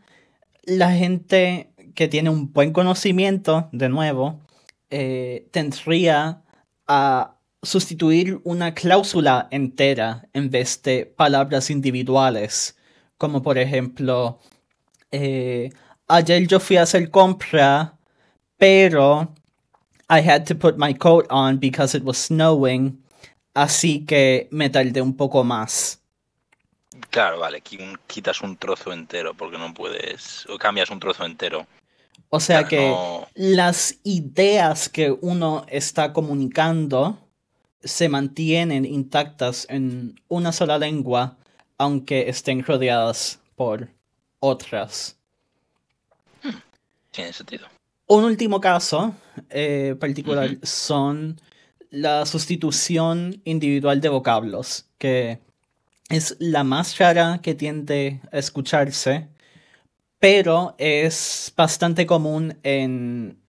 [0.64, 4.40] la gente que tiene un buen conocimiento, de nuevo,
[4.90, 6.42] eh, tendría
[6.86, 12.76] a sustituir una cláusula entera en vez de palabras individuales,
[13.18, 14.40] como por ejemplo,
[15.10, 15.70] eh,
[16.08, 17.98] ayer yo fui a hacer compra,
[18.56, 19.34] pero
[20.08, 23.02] I had to put my coat on because it was snowing,
[23.54, 25.99] así que me tardé un poco más.
[27.10, 30.46] Claro, vale, qui- quitas un trozo entero porque no puedes.
[30.48, 31.66] O cambias un trozo entero.
[32.28, 37.18] O sea que no- las ideas que uno está comunicando
[37.82, 41.36] se mantienen intactas en una sola lengua,
[41.78, 43.88] aunque estén rodeadas por
[44.38, 45.16] otras.
[47.10, 47.66] Tiene sentido.
[48.06, 49.14] Un último caso
[49.50, 51.40] eh, particular son
[51.90, 55.40] la sustitución individual de vocablos, que
[56.10, 59.28] es la más rara que tiende a escucharse,
[60.18, 63.40] pero es bastante común en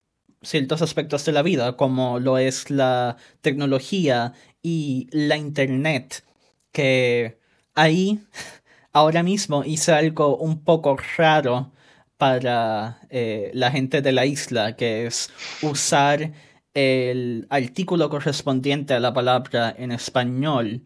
[0.42, 4.32] ciertos aspectos de la vida, como lo es la tecnología
[4.62, 6.24] y la internet,
[6.72, 7.38] que
[7.74, 8.20] ahí
[8.92, 11.72] ahora mismo hice algo un poco raro
[12.16, 15.30] para eh, la gente de la isla, que es
[15.62, 16.32] usar
[16.74, 20.82] el artículo correspondiente a la palabra en español.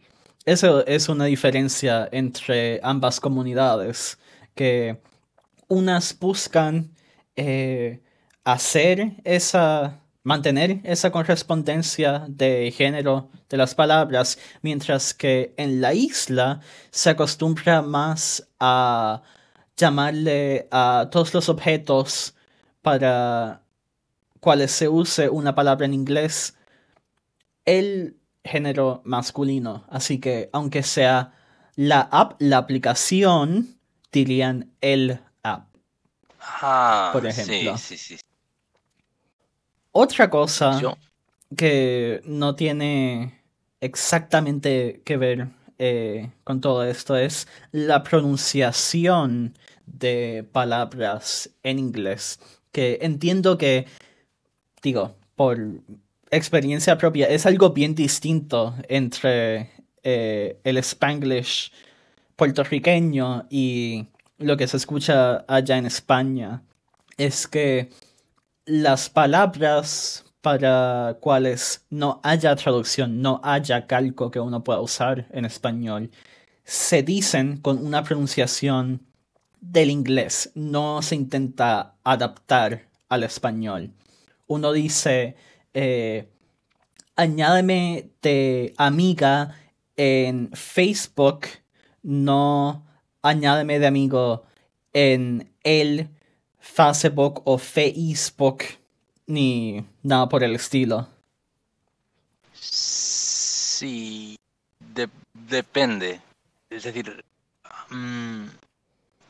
[0.47, 4.17] Eso es una diferencia entre ambas comunidades,
[4.55, 5.01] que
[5.69, 6.93] unas buscan
[7.35, 8.01] eh,
[8.45, 16.61] hacer esa mantener esa correspondencia de género de las palabras, mientras que en la isla
[16.91, 19.23] se acostumbra más a
[19.77, 22.37] llamarle a todos los objetos
[22.83, 23.63] para
[24.41, 26.57] cuales se use una palabra en inglés.
[27.65, 28.17] El
[28.47, 29.85] género masculino.
[29.89, 31.33] Así que aunque sea
[31.75, 33.79] la app, la aplicación,
[34.13, 35.69] dirían el app.
[36.41, 37.77] Ah, por ejemplo.
[37.77, 38.25] Sí, sí, sí.
[39.93, 40.79] Otra cosa
[41.57, 43.41] que no tiene
[43.81, 49.55] exactamente que ver eh, con todo esto es la pronunciación
[49.87, 52.41] de palabras en inglés.
[52.73, 53.87] Que entiendo que,
[54.83, 55.59] digo, por
[56.31, 59.71] experiencia propia, es algo bien distinto entre
[60.03, 61.73] eh, el spanglish
[62.37, 64.07] puertorriqueño y
[64.39, 66.63] lo que se escucha allá en España.
[67.17, 67.91] Es que
[68.67, 75.45] las palabras para cuales no haya traducción, no haya calco que uno pueda usar en
[75.45, 76.11] español,
[76.63, 79.01] se dicen con una pronunciación
[79.61, 83.91] del inglés, no se intenta adaptar al español.
[84.47, 85.35] Uno dice,
[85.79, 86.27] eh,
[87.17, 89.55] añádeme de amiga
[89.95, 91.41] en Facebook,
[92.03, 92.87] no
[93.21, 94.47] añádeme de amigo
[94.95, 96.09] en el
[96.61, 98.63] Facebook o Facebook
[99.27, 101.09] ni nada por el estilo.
[102.55, 104.39] Sí,
[105.35, 106.23] depende.
[106.71, 107.23] Es decir,
[107.91, 108.47] mm,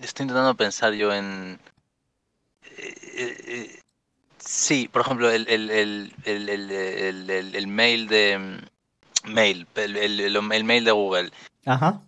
[0.01, 1.59] estoy intentando pensar yo en...
[2.79, 3.81] Eh, eh,
[4.47, 5.71] sí, por ejemplo, el, el,
[6.25, 8.39] el, el mail de...
[8.39, 8.77] Mm,
[9.27, 11.31] mail, el, mail de Google.
[11.65, 12.01] Ajá.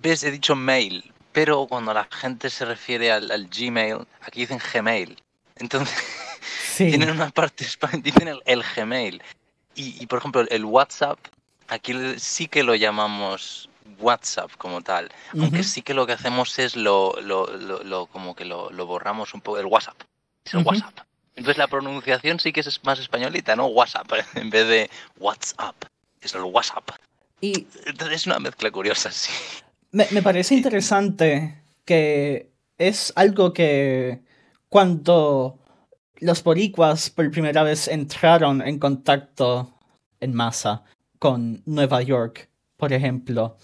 [0.00, 0.22] ¿Ves?
[0.22, 5.20] He dicho mail, pero cuando la gente se refiere al, Gmail, aquí dicen Gmail.
[5.56, 5.96] Entonces,
[6.76, 7.66] tienen una parte,
[8.02, 9.22] dicen el, Gmail.
[9.74, 11.18] Y, por ejemplo, el WhatsApp,
[11.68, 13.70] aquí sí que lo llamamos
[14.00, 15.08] WhatsApp como tal.
[15.38, 19.58] Aunque sí que lo que hacemos es lo, lo, como que lo, borramos un poco.
[19.58, 20.00] El WhatsApp.
[20.44, 21.07] Es el WhatsApp.
[21.38, 23.68] Entonces la pronunciación sí que es más españolita, ¿no?
[23.68, 25.76] WhatsApp, en vez de WhatsApp.
[26.20, 26.90] Es el WhatsApp.
[27.40, 27.66] Y...
[27.86, 29.30] Entonces es una mezcla curiosa, sí.
[29.92, 34.20] Me, parece interesante que es algo que
[34.68, 35.60] cuando
[36.18, 39.72] los boricuas por primera vez entraron en contacto
[40.20, 40.82] en masa
[41.20, 43.56] con Nueva York, por ejemplo,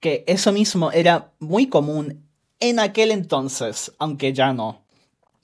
[0.00, 2.26] que eso mismo era muy común
[2.58, 4.86] en aquel entonces, aunque ya no.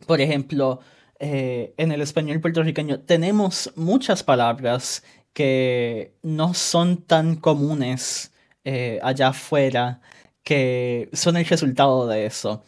[0.07, 0.81] Por ejemplo,
[1.19, 5.03] eh, en el español puertorriqueño tenemos muchas palabras
[5.33, 8.33] que no son tan comunes
[8.65, 10.01] eh, allá afuera
[10.43, 12.65] que son el resultado de eso.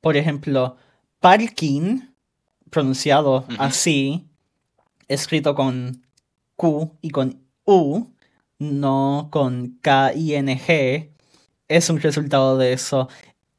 [0.00, 0.76] Por ejemplo,
[1.20, 2.00] parking,
[2.70, 4.26] pronunciado así,
[5.08, 6.02] escrito con
[6.56, 8.08] Q y con U,
[8.58, 11.10] no con K-I-N-G,
[11.68, 13.08] es un resultado de eso.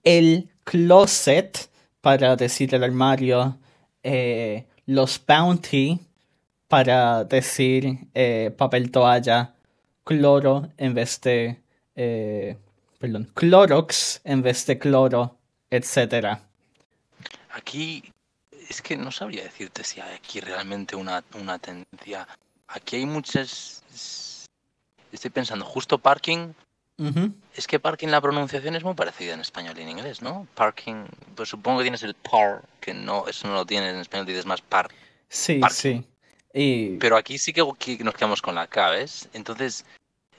[0.03, 1.69] El closet,
[2.01, 3.57] para decir el armario,
[4.03, 5.99] eh, los bounty,
[6.67, 9.55] para decir eh, papel toalla,
[10.03, 11.61] cloro en vez de
[11.95, 12.57] eh,
[13.03, 15.37] perdón, Clorox en vez de cloro,
[15.69, 16.39] etc.
[17.51, 18.03] Aquí
[18.69, 22.27] es que no sabría decirte si hay aquí realmente una, una tendencia.
[22.67, 24.47] Aquí hay muchas...
[25.11, 26.53] Estoy pensando, justo parking...
[27.55, 30.47] Es que parking la pronunciación es muy parecida en español y en inglés, ¿no?
[30.53, 34.25] Parking, pues supongo que tienes el par, que no, eso no lo tienes en español,
[34.25, 34.89] dices más par.
[35.27, 36.05] Sí, sí.
[36.99, 37.63] Pero aquí sí que,
[38.03, 39.27] nos quedamos con la K, ¿ves?
[39.33, 39.85] Entonces,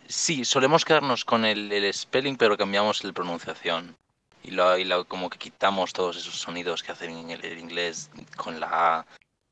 [0.06, 3.96] Sí, solemos quedarnos con el, spelling, pero cambiamos la pronunciación.
[4.42, 8.68] Y, lo, como que quitamos todos esos sonidos que hacen en el, inglés con la
[8.70, 9.06] A.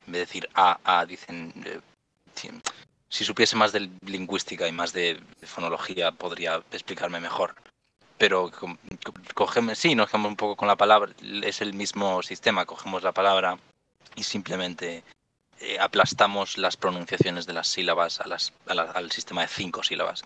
[0.05, 1.53] En vez de decir A, A, dicen...
[1.65, 1.79] Eh,
[3.13, 7.53] si supiese más de lingüística y más de, fonología, podría explicarme mejor.
[8.17, 8.49] Pero
[9.35, 11.13] cogemos, sí, nos quedamos un poco con la palabra.
[11.43, 12.65] Es el mismo sistema.
[12.65, 13.59] Cogemos la palabra
[14.15, 15.03] y simplemente
[15.59, 18.19] eh, aplastamos las pronunciaciones de las sílabas
[18.65, 20.23] al sistema de cinco sílabas.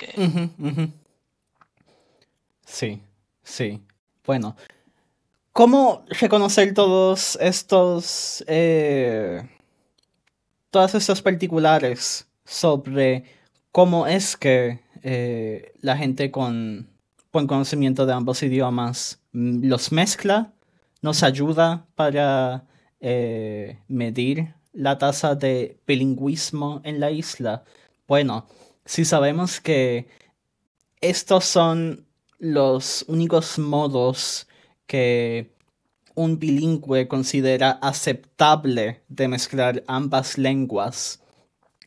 [2.66, 3.02] Sí,
[3.44, 3.82] sí.
[4.26, 4.56] Bueno,
[5.52, 8.46] ¿cómo reconocer todos estos...
[8.48, 9.46] Eh,
[10.70, 13.26] todas estas particulares sobre
[13.72, 16.90] cómo es que eh, la gente con
[17.32, 20.54] buen conocimiento de ambos idiomas mm, los mezcla,
[21.02, 22.66] nos ayuda para
[23.88, 27.64] medir la tasa de bilingüismo en la isla?
[28.08, 28.48] Bueno,
[28.86, 30.08] si sabemos que
[31.02, 32.08] estos son
[32.40, 34.48] los únicos modos
[34.86, 35.56] que
[36.16, 41.22] un bilingüe considera aceptable de mezclar ambas lenguas,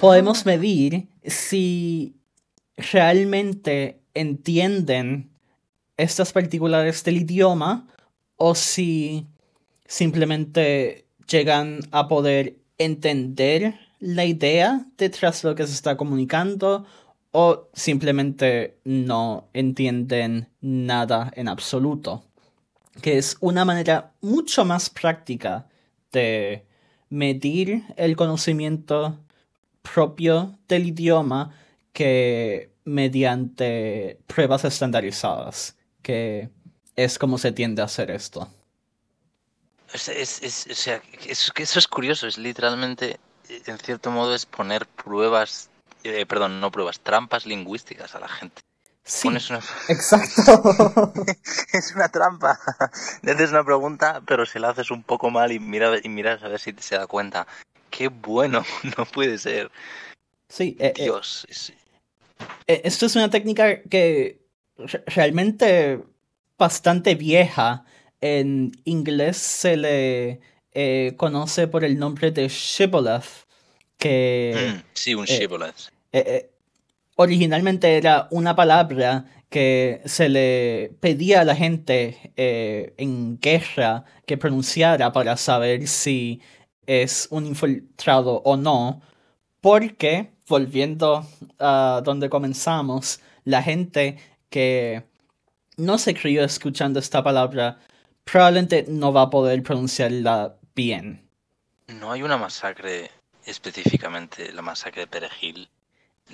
[0.00, 2.16] podemos medir si
[2.76, 5.30] realmente entienden
[5.98, 7.86] estas particulares del idioma
[8.36, 9.26] o si
[9.86, 16.86] simplemente llegan a poder entender la idea detrás de lo que se está comunicando
[17.32, 22.24] o simplemente no entienden nada en absoluto,
[23.02, 25.68] que es una manera mucho más práctica
[26.10, 26.64] de
[27.10, 29.18] medir el conocimiento
[29.82, 31.54] propio del idioma
[31.92, 36.50] que mediante pruebas estandarizadas, que
[36.96, 38.48] es como se tiende a hacer esto.
[39.92, 43.18] Es, eso es curioso, es literalmente,
[43.48, 45.68] en cierto modo, es poner pruebas,
[46.04, 48.62] eh, perdón, no pruebas, trampas lingüísticas a la gente.
[49.02, 49.28] Sí,
[49.88, 51.12] exacto.
[51.72, 52.60] es una trampa.
[53.22, 56.42] Le haces una pregunta, pero se la haces un poco mal y, mira, y miras
[56.44, 57.46] a ver si se da cuenta.
[57.90, 58.64] Qué bueno,
[58.98, 59.70] no puede ser.
[60.48, 61.46] Sí, eh, eh, Dios.
[62.66, 64.40] esto es una técnica que
[65.06, 66.00] realmente
[66.58, 67.84] bastante vieja
[68.20, 70.40] en inglés se le
[70.72, 73.46] eh, conoce por el nombre de shibboleth,
[73.98, 74.54] que...
[74.54, 75.90] Mm, sí, un eh, shibboleth.
[76.12, 76.50] Eh,
[77.16, 85.10] originalmente era una palabra que se le pedía a la gente en guerra que pronunciara
[85.12, 86.40] para saber si
[86.90, 89.00] es un infiltrado o no,
[89.60, 91.24] porque, volviendo
[91.60, 94.18] a donde comenzamos, la gente
[94.48, 95.04] que
[95.76, 97.78] no se crió escuchando esta palabra
[98.24, 101.28] probablemente no va a poder pronunciarla bien.
[101.86, 103.10] No hay una masacre
[103.46, 105.68] específicamente, la masacre de Perejil.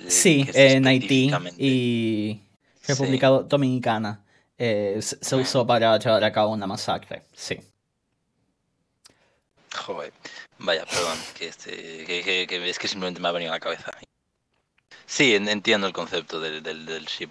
[0.07, 2.41] Sí, en Haití y
[2.87, 4.23] República Dominicana
[4.57, 7.59] eh, se usó para llevar a cabo una masacre, sí.
[9.75, 10.11] Joder,
[10.59, 13.91] vaya, perdón, que, este, es que simplemente me ha venido a la cabeza.
[15.05, 17.27] Sí, entiendo el concepto del, del, del sí.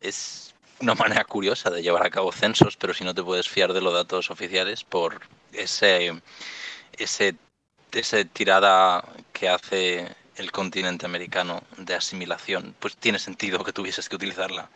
[0.00, 3.72] Es, una manera curiosa de llevar a cabo censos, pero si no te puedes fiar
[3.72, 5.20] de los datos oficiales por
[5.52, 6.12] ese,
[6.98, 7.36] ese,
[7.92, 14.16] ese tirada que hace el continente americano de asimilación, pues tiene sentido que tuvieses que
[14.16, 14.70] utilizarla,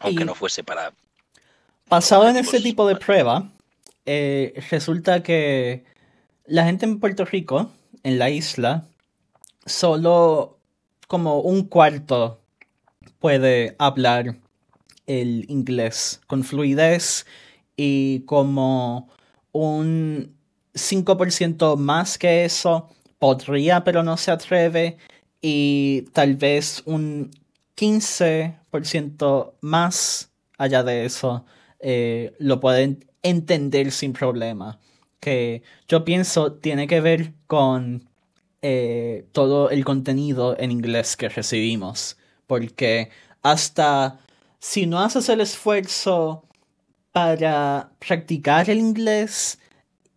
[0.00, 0.92] aunque no fuese para...
[1.88, 3.48] Basado en ese tipo de prueba,
[4.06, 5.84] eh, resulta que
[6.46, 7.70] la gente en Puerto Rico,
[8.02, 8.84] en la isla,
[9.64, 10.58] solo
[11.08, 12.40] como un cuarto
[13.18, 14.36] puede hablar
[15.06, 17.26] el inglés con fluidez
[17.76, 19.08] y como
[19.52, 20.34] un
[20.74, 24.98] 5% más que eso podría pero no se atreve
[25.40, 27.30] y tal vez un
[27.76, 31.44] 15% más allá de eso
[31.80, 34.78] eh, lo pueden entender sin problema.
[35.24, 38.10] Que yo pienso tiene que ver con
[38.60, 42.18] eh, todo el contenido en inglés que recibimos.
[42.46, 43.08] Porque
[43.42, 44.20] hasta
[44.58, 46.44] si no haces el esfuerzo
[47.10, 49.58] para practicar el inglés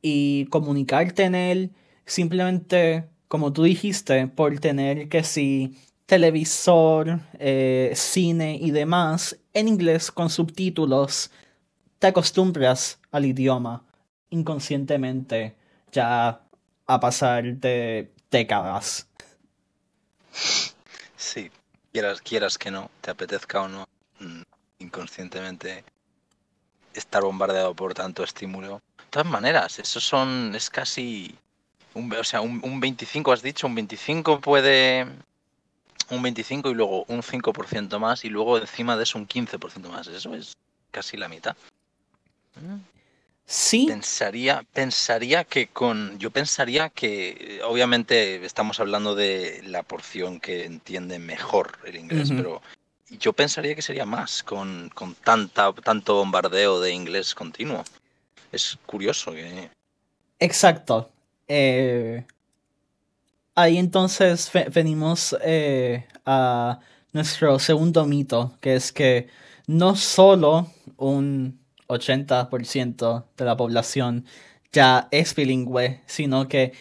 [0.02, 1.72] y comunicarte en él,
[2.06, 10.12] simplemente, como tú dijiste, por tener que si televisor, eh, cine y demás en inglés
[10.12, 11.32] con subtítulos,
[12.00, 13.87] te acostumbras al idioma
[14.30, 15.56] inconscientemente
[15.92, 16.42] ya
[16.86, 19.08] a pasar de décadas.
[21.16, 21.52] Sí,
[21.92, 23.88] quieras, quieras que no, te apetezca o no,
[24.20, 24.42] Mm,
[24.80, 25.84] inconscientemente
[26.94, 28.82] estar bombardeado por tanto estímulo.
[28.98, 31.38] De todas maneras, eso son, es casi,
[31.94, 35.06] un, o sea, un, 25 has dicho, un 25 puede,
[36.10, 40.08] un 25 y luego un 5% más y luego encima de eso un 15% más.
[40.08, 40.58] Eso es
[40.92, 41.56] casi la mitad.
[43.50, 43.86] Sí.
[43.88, 51.18] Pensaría, pensaría que con, yo pensaría que, obviamente estamos hablando de la porción que entiende
[51.18, 52.62] mejor el inglés, pero
[53.10, 54.92] yo pensaría que sería más con,
[55.24, 57.86] tanta, tanto bombardeo de inglés continuo.
[58.52, 59.70] Es curioso que...
[60.40, 61.10] Exacto.
[61.48, 62.26] Eh,
[63.56, 66.82] ahí entonces venimos eh, a
[67.14, 69.30] nuestro segundo mito, que es que
[69.68, 74.26] no solo un 80% de la población
[74.72, 76.74] ya es bilingüe, sino que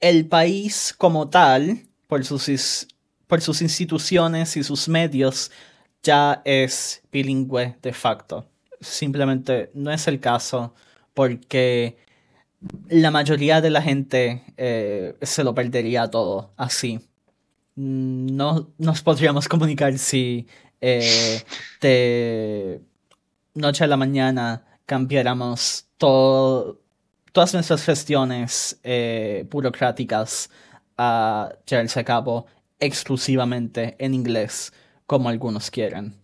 [0.00, 2.86] el país como tal, por sus
[3.26, 5.50] por sus instituciones y sus medios,
[6.02, 8.46] ya es bilingüe de facto.
[8.80, 10.74] Simplemente no es el caso
[11.14, 11.96] porque
[12.88, 17.00] la mayoría de la gente eh, se lo perdería todo así.
[17.74, 20.46] No nos podríamos comunicar si
[20.80, 21.42] eh,
[21.80, 22.82] de
[23.54, 30.50] noche a la mañana cambiáramos todas nuestras gestiones eh, burocráticas
[30.98, 32.46] a llevarse a cabo
[32.78, 34.72] exclusivamente en inglés,
[35.06, 36.14] como algunos quieren.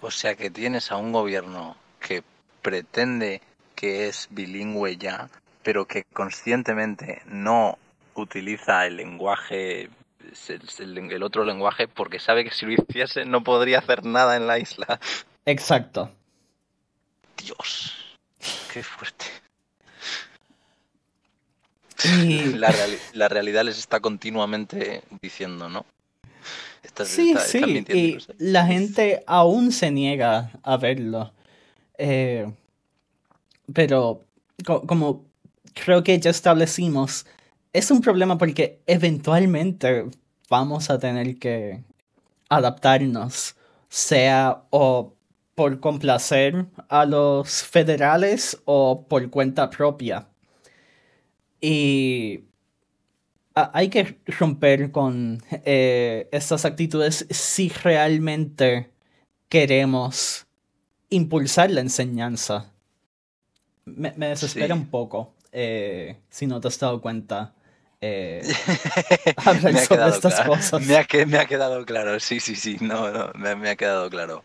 [0.00, 2.22] O sea que tienes a un gobierno que
[2.62, 3.42] pretende
[3.74, 5.28] que es bilingüe ya,
[5.62, 7.78] pero que conscientemente no
[8.14, 9.88] utiliza el lenguaje,
[10.48, 14.58] el, otro lenguaje, porque sabe que si lo hiciese no podría hacer nada en la
[14.58, 15.00] isla.
[15.50, 16.10] Exacto.
[17.36, 17.92] Dios,
[18.72, 19.26] qué fuerte.
[22.04, 22.54] Y...
[22.54, 22.72] La,
[23.14, 25.84] la, realidad les está continuamente diciendo, ¿no?
[27.04, 31.32] sí, sí, y la gente aún se niega a verlo.
[31.98, 32.50] Eh,
[33.72, 34.24] pero
[34.64, 35.24] como
[35.74, 37.26] creo que ya establecimos,
[37.72, 40.06] es un problema porque eventualmente
[40.48, 41.82] vamos a tener que
[42.48, 43.56] adaptarnos,
[43.88, 45.14] sea o
[45.60, 50.26] por complacer a los federales o por cuenta propia.
[51.60, 52.44] Y
[53.54, 58.90] hay que romper con eh, estas actitudes si realmente
[59.50, 60.46] queremos
[61.10, 62.72] impulsar la enseñanza.
[63.84, 67.54] Me, desespera un poco, eh, si no te has dado cuenta.
[68.02, 68.40] Eh,
[69.44, 70.80] hablar sobre estas cosas.
[70.80, 74.42] Me ha, me ha, quedado claro, sí, sí, sí, no, no, me, ha quedado claro.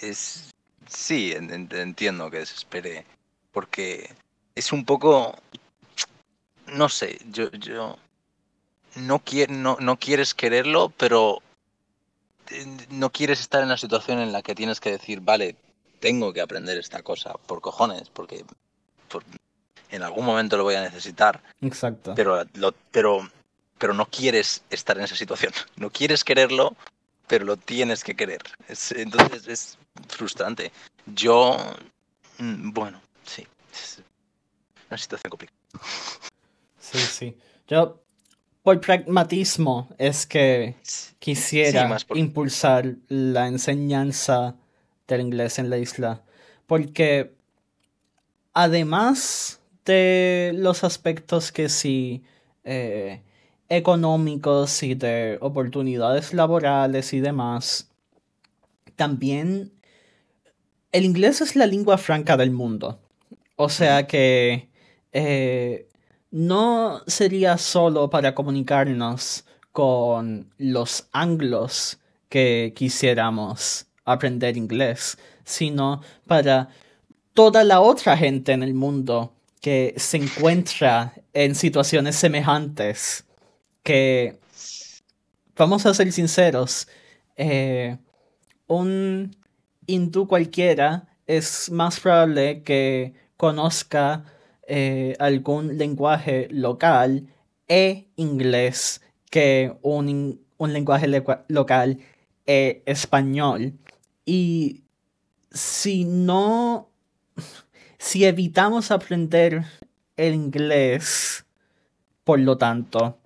[0.00, 0.54] Es,
[0.88, 3.04] sí, entiendo que desespere,
[3.52, 4.10] porque
[4.54, 5.36] es un poco,
[6.66, 7.98] no sé, yo, yo
[8.96, 11.42] no, no, no quieres quererlo, pero
[12.90, 15.56] no quieres estar en la situación en la que tienes que decir, vale,
[16.00, 18.44] tengo que aprender esta cosa, por cojones, porque
[19.90, 21.42] en algún momento lo voy a necesitar.
[21.60, 22.14] Exacto.
[22.14, 23.28] Pero, lo, pero,
[23.78, 25.52] pero no quieres estar en esa situación.
[25.76, 26.76] No quieres quererlo,
[27.28, 28.42] pero lo tienes que querer.
[28.96, 30.72] entonces es frustrante.
[31.06, 31.56] Yo,
[32.38, 33.46] mm, bueno, sí.
[33.72, 34.02] Es
[34.88, 35.58] una situación complicada.
[36.80, 37.36] Sí, sí.
[37.68, 38.02] Yo
[38.62, 40.76] por pragmatismo es que
[41.18, 44.56] quisiera impulsar la enseñanza
[45.06, 46.22] del inglés en la isla.
[46.66, 47.34] Porque
[48.52, 52.22] además de los aspectos que sí
[52.64, 53.22] eh,
[53.68, 57.90] económicos y de oportunidades laborales y demás,
[58.96, 59.72] también
[60.92, 62.98] el inglés es la lengua franca del mundo.
[63.56, 64.68] O sea que
[65.12, 65.88] eh,
[66.30, 71.98] no sería solo para comunicarnos con los anglos
[72.28, 76.68] que quisiéramos aprender inglés, sino para
[77.34, 83.24] toda la otra gente en el mundo que se encuentra en situaciones semejantes,
[83.88, 84.38] que,
[85.56, 86.88] vamos a ser sinceros,
[87.36, 87.96] eh,
[88.66, 89.34] un
[89.86, 94.24] hindú cualquiera es más probable que conozca
[94.66, 97.28] eh, algún lenguaje local
[97.66, 101.06] e inglés que un, lenguaje
[101.48, 101.98] local
[102.44, 103.72] e español.
[104.26, 104.82] Y
[105.50, 106.90] si no,
[107.98, 109.64] si evitamos aprender
[110.18, 111.46] el inglés,
[112.24, 113.17] por lo tanto,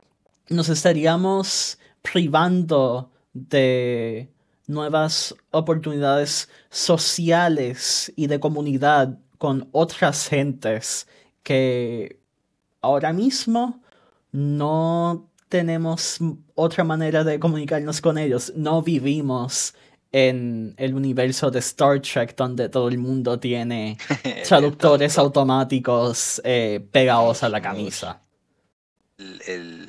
[0.53, 4.31] nos estaríamos privando de
[4.67, 11.07] nuevas oportunidades sociales y de comunidad con otras gentes
[11.43, 12.21] que
[12.81, 13.83] ahora mismo
[14.31, 16.19] no tenemos
[16.55, 18.53] otra manera de comunicarnos con ellos.
[18.57, 19.75] No vivimos
[20.13, 23.99] en el universo de Star Trek donde todo el mundo tiene
[24.47, 28.23] traductores automáticos eh, pegados a la camisa.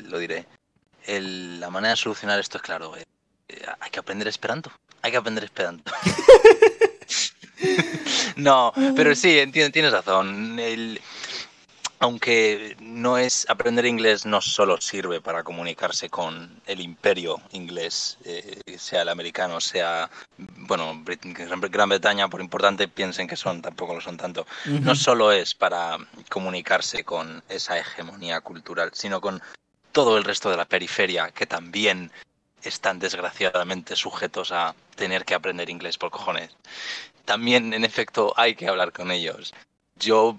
[0.09, 0.45] Lo diré.
[1.07, 2.95] la manera de solucionar esto es claro.
[2.97, 3.05] Eh,
[3.49, 4.71] eh, hay que aprender esperanto.
[5.01, 5.91] Hay que aprender esperanto.
[8.35, 10.59] no, pero sí, tienes razón.
[10.59, 11.01] El,
[12.03, 18.59] aunque no es aprender inglés no solo sirve para comunicarse con el imperio inglés, eh,
[18.77, 24.17] sea el americano, sea, bueno, Gran Bretaña, por importante piensen que son, tampoco lo son
[24.17, 25.97] tanto, no solo es para
[26.29, 29.41] comunicarse con esa hegemonía cultural, sino con
[29.93, 32.11] todo el resto de la periferia que también
[32.63, 36.49] están desgraciadamente sujetos a tener que aprender inglés por cojones.
[37.23, 39.53] También, en efecto, hay que hablar con ellos.
[39.95, 40.37] Yo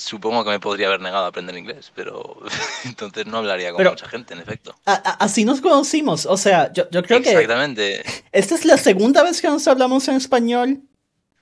[0.00, 2.38] supongo que me podría haber negado a aprender inglés, pero
[2.84, 4.74] entonces no hablaría con mucha gente, en efecto.
[4.84, 7.30] así nos conocimos, o sea, yo, creo que...
[7.30, 8.02] Exactamente.
[8.32, 10.80] Esta es la segunda vez que nos hablamos en español.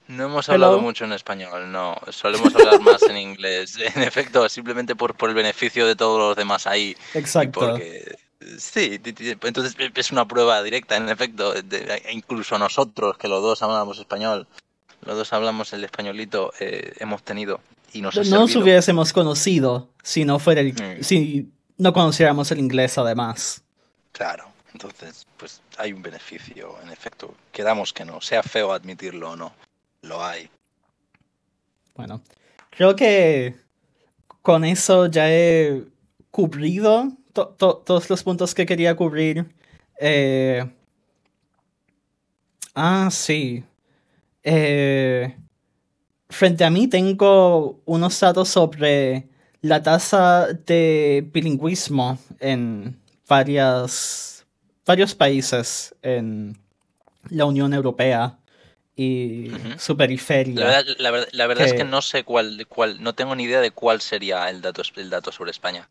[0.09, 1.95] No hemos hablado mucho en español, no.
[2.11, 3.77] Solemos hablar más en inglés.
[3.95, 6.97] En efecto, simplemente por, por el beneficio de todos los demás ahí.
[7.13, 7.61] Exacto.
[7.61, 8.17] Porque,
[8.59, 8.99] sí,
[9.43, 11.55] entonces es una prueba directa, en efecto.
[12.11, 14.47] incluso nosotros, que los dos hablamos español,
[15.05, 17.61] los dos hablamos el españolito, eh, hemos tenido
[17.93, 21.03] y nos No nos hubiésemos conocido si no fuera el, mm.
[21.03, 23.63] si no conociéramos el inglés además.
[24.13, 27.35] Claro, entonces, pues hay un beneficio, en efecto.
[27.53, 29.53] Quedamos que no, sea feo admitirlo o no
[30.03, 30.49] lo hay.
[31.95, 32.23] Bueno,
[32.71, 33.57] creo que
[34.43, 35.85] con eso ya he
[36.31, 39.47] cubrido todos los puntos que quería cubrir.
[40.01, 40.65] Eh,
[42.75, 43.65] ah, sí.
[44.43, 45.37] Eh,
[46.31, 49.29] frente a mí tengo unos datos sobre
[49.61, 52.99] la tasa de bilingüismo en
[53.29, 54.47] varias,
[54.87, 56.59] varios países en
[57.31, 58.39] la Unión Europea
[58.97, 60.85] y su periferia.
[60.99, 61.11] La
[61.47, 64.61] verdad, es que no sé cuál, cuál, no tengo ni idea de cuál sería el
[64.61, 65.89] dato, el dato sobre España.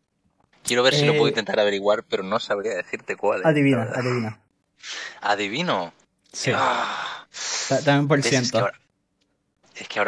[0.62, 3.40] Quiero ver si lo puedo eh, intentar averiguar, pero no sabría decirte cuál.
[3.44, 4.40] Adivina, adivina.
[5.22, 5.94] ¿Adivino?
[6.32, 6.52] Sí.
[6.54, 7.26] Ah.
[7.84, 8.46] También por ciento.
[8.46, 8.80] Es que, ahora,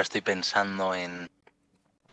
[0.03, 1.31] estoy pensando en.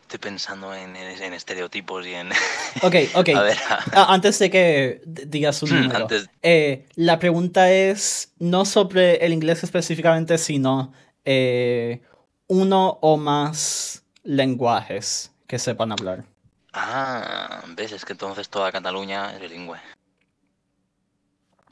[0.04, 2.30] Estoy pensando en, en, estereotipos y en.
[2.82, 3.30] Ok, ok.
[3.30, 3.58] a ver.
[3.92, 6.08] Ah, antes de que digas un hmm, número.
[6.42, 10.94] Eh, la pregunta es no sobre el inglés específicamente, sino
[11.26, 12.02] eh,
[12.48, 16.24] uno o más lenguajes que sepan hablar.
[16.72, 19.80] Ah, ves, es que entonces toda Cataluña es bilingüe.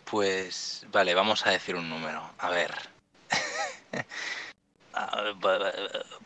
[0.06, 2.22] Pues vale, vamos a decir un número.
[2.38, 2.95] A ver.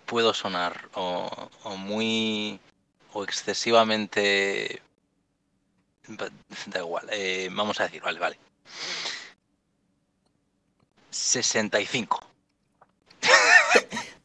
[0.05, 2.59] Puedo sonar o, muy
[3.13, 4.81] o excesivamente
[6.67, 8.39] da igual eh, vamos a decir vale vale
[11.11, 12.29] 65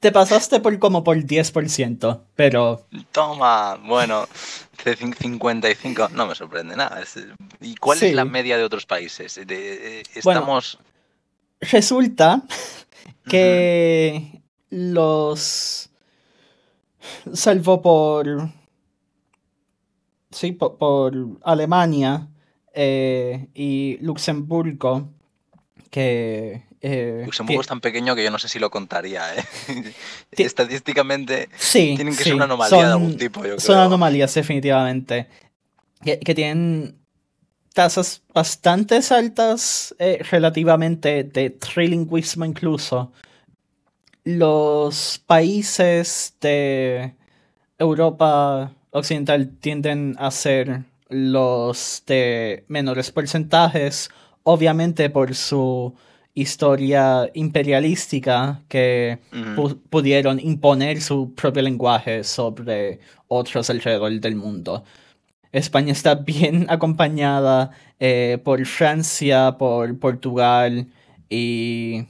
[0.05, 2.87] te pasaste por como por 10%, pero...
[3.11, 4.29] Toma, bueno,
[4.77, 7.03] 55 no me sorprende nada.
[7.63, 9.39] ¿Y cuál es la media de otros países?
[9.39, 10.79] Eh, estamos...
[11.61, 12.43] resulta
[13.27, 14.43] que
[14.75, 15.89] los...
[17.33, 18.51] Salvo por...
[20.31, 22.29] Sí, por, Alemania
[22.73, 25.09] eh, y Luxemburgo,
[25.91, 29.23] que eh, Luxemburgo es tan pequeño que yo no sé si lo contaría.
[29.37, 29.45] ¿eh?
[30.33, 33.43] Estadísticamente tienen que ser una anomalía de algún tipo.
[33.59, 35.29] Son anomalías, definitivamente.
[36.03, 36.99] Que, tienen
[37.73, 43.13] tasas bastante altas eh, relativamente de trilingüismo incluso.
[44.25, 47.15] Los países de
[47.79, 54.09] Europa Occidental tienden a ser los de menores porcentajes,
[54.43, 55.95] obviamente por su
[56.33, 59.19] historia imperialística que
[59.91, 64.85] pudieron imponer su propio lenguaje sobre otros alrededor del mundo.
[65.53, 70.89] España está bien acompañada eh, por Francia, por Portugal
[71.29, 72.07] y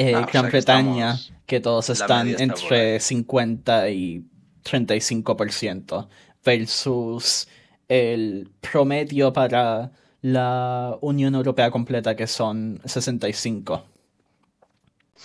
[0.00, 4.24] eh, Gran Bretaña, que, todos están entre 50 y
[4.64, 6.08] 35%,
[6.44, 7.48] versus
[7.88, 9.90] el promedio para
[10.22, 13.84] la Unión Europea completa, que son 65.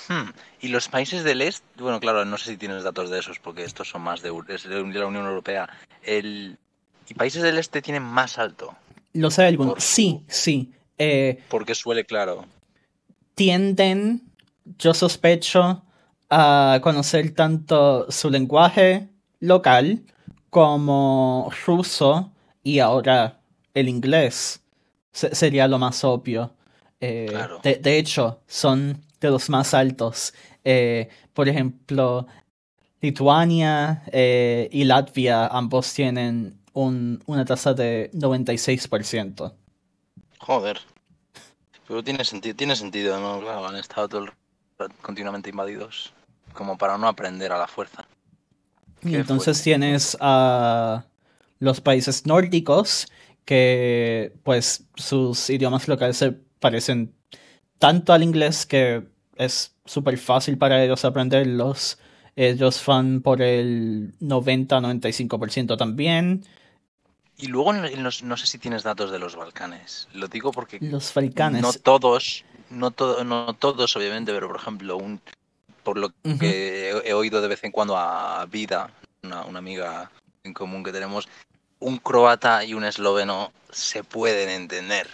[0.10, 0.30] Hmm.
[0.60, 3.64] Y los países del este, bueno, claro, no sé si tienes datos de esos, porque
[3.64, 5.70] estos son más de, la Unión Europea.
[6.04, 6.58] El,
[7.08, 8.76] ¿Y países del este tienen más alto?
[9.14, 9.76] ¿Lo sabe alguno?
[9.78, 10.74] Sí, sí.
[10.98, 12.46] Eh, porque suele, claro.
[13.36, 14.35] Tienden,
[14.78, 15.84] yo sospecho,
[16.30, 19.10] a conocer tanto su lenguaje
[19.40, 20.04] local
[20.50, 22.32] como ruso
[22.64, 23.40] y ahora
[23.74, 24.62] el inglés
[25.12, 26.54] sería lo más obvio.
[27.00, 27.32] Eh,
[27.64, 30.34] de, hecho, son de los más altos.
[30.64, 32.26] Eh, por ejemplo,
[33.02, 39.54] Lituania eh, y Latvia ambos tienen una tasa de 96%.
[40.40, 40.80] Joder.
[41.88, 43.40] Pero tiene sentido, tiene sentido, ¿no?
[43.40, 44.26] Claro, han estado
[45.02, 46.14] continuamente invadidos.
[46.54, 48.06] Como para no aprender a la fuerza.
[49.02, 51.06] Y entonces tienes a
[51.60, 53.08] los países nórdicos
[53.44, 57.14] que pues sus idiomas locales se parecen
[57.78, 59.06] tanto al inglés que
[59.36, 62.00] es súper fácil para ellos aprenderlos.
[62.36, 66.44] Ellos van por el 90-95% también.
[67.38, 70.08] Y luego no sé si tienes datos de los Balcanes.
[70.14, 71.62] Lo digo porque los Balcanes.
[71.62, 72.94] no todos, no,
[73.24, 75.22] no todos obviamente, pero por ejemplo, un,
[75.84, 76.10] por lo
[76.40, 78.90] que he, oído de vez en cuando a Vida,
[79.24, 80.12] una, una amiga
[80.44, 81.28] en común que tenemos,
[81.80, 85.08] un croata y un esloveno se pueden entender.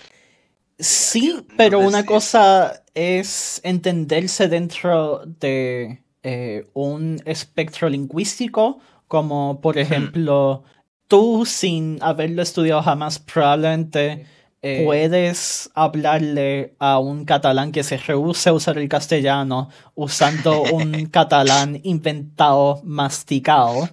[0.79, 10.63] Sí, pero una cosa es entenderse dentro de eh, un espectro lingüístico, como por ejemplo,
[11.07, 14.25] tú sin haberlo estudiado jamás probablemente
[14.63, 21.05] eh, puedes hablarle a un catalán que se rehúse a usar el castellano usando un
[21.11, 23.89] catalán inventado, masticado.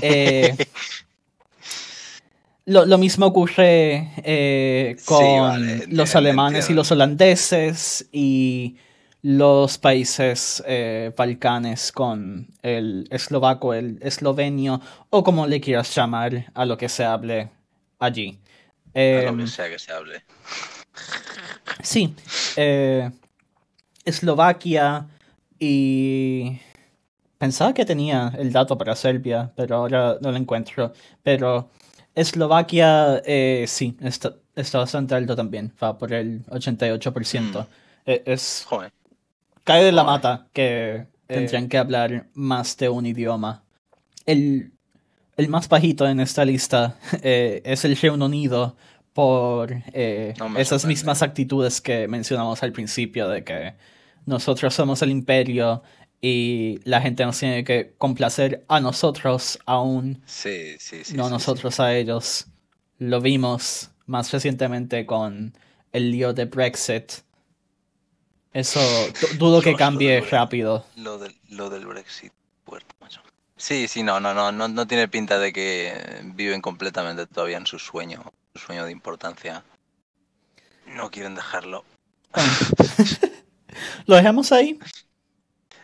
[0.00, 0.56] Eh,
[2.66, 8.76] lo, mismo ocurre eh, con los alemanes y los holandeses y
[9.22, 10.62] los países
[11.16, 14.80] balcanes con el eslovaco, el eslovenio
[15.10, 17.50] o como le quieras llamar a lo que se hable
[17.98, 18.38] allí.
[18.94, 20.22] A lo que em, sea que se hable.
[21.82, 22.14] Sí.
[22.56, 23.10] Eh,
[24.04, 25.06] Eslovaquia
[25.58, 26.60] y...
[27.38, 30.92] Pensaba que tenía el dato para Serbia, pero ahora no lo encuentro.
[31.22, 31.70] Pero
[32.12, 37.40] Eslovaquia, eh, sí, está, bastante alto también, va por el 88%.
[37.40, 37.66] Mm.
[38.06, 38.66] E, es...
[39.62, 41.68] Cae de la mata que tendrían eh.
[41.68, 43.62] que hablar más de un idioma.
[44.26, 44.72] El,
[45.46, 48.76] más bajito en esta lista eh, es el Reino Unido
[49.12, 53.74] por esas mismas actitudes que mencionamos al principio de que
[54.26, 55.82] nosotros somos el imperio
[56.20, 61.78] y la gente nos tiene que complacer a nosotros aún, sí, sí, sí, no nosotros
[61.80, 62.46] a ellos.
[62.98, 65.52] Lo vimos más recientemente con
[65.92, 67.12] el lío de Brexit.
[68.52, 68.80] Eso
[69.38, 70.84] dudo que cambie rápido.
[70.96, 72.32] Lo, lo del Brexit,
[73.58, 77.66] Sí, sí, no, no, no, no, no tiene pinta de que viven completamente todavía en
[77.66, 79.64] su sueño, su sueño de importancia.
[80.86, 81.84] No quieren dejarlo.
[84.06, 84.78] ¿Lo dejamos ahí?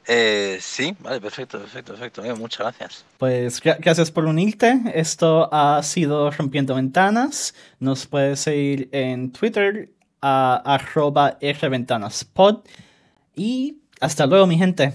[0.06, 2.36] Eh, sí, vale, perfecto, perfecto, perfecto.
[2.36, 3.04] muchas gracias.
[3.18, 4.80] Pues gracias por unirte.
[4.94, 7.54] Esto ha sido Rompiendo Ventanas.
[7.80, 12.64] Nos puedes seguir en Twitter a arroba rventanaspod.
[13.34, 14.92] Y hasta luego, mi gente.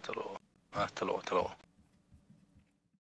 [0.00, 0.38] Hasta luego,
[0.72, 1.61] hasta luego, hasta luego.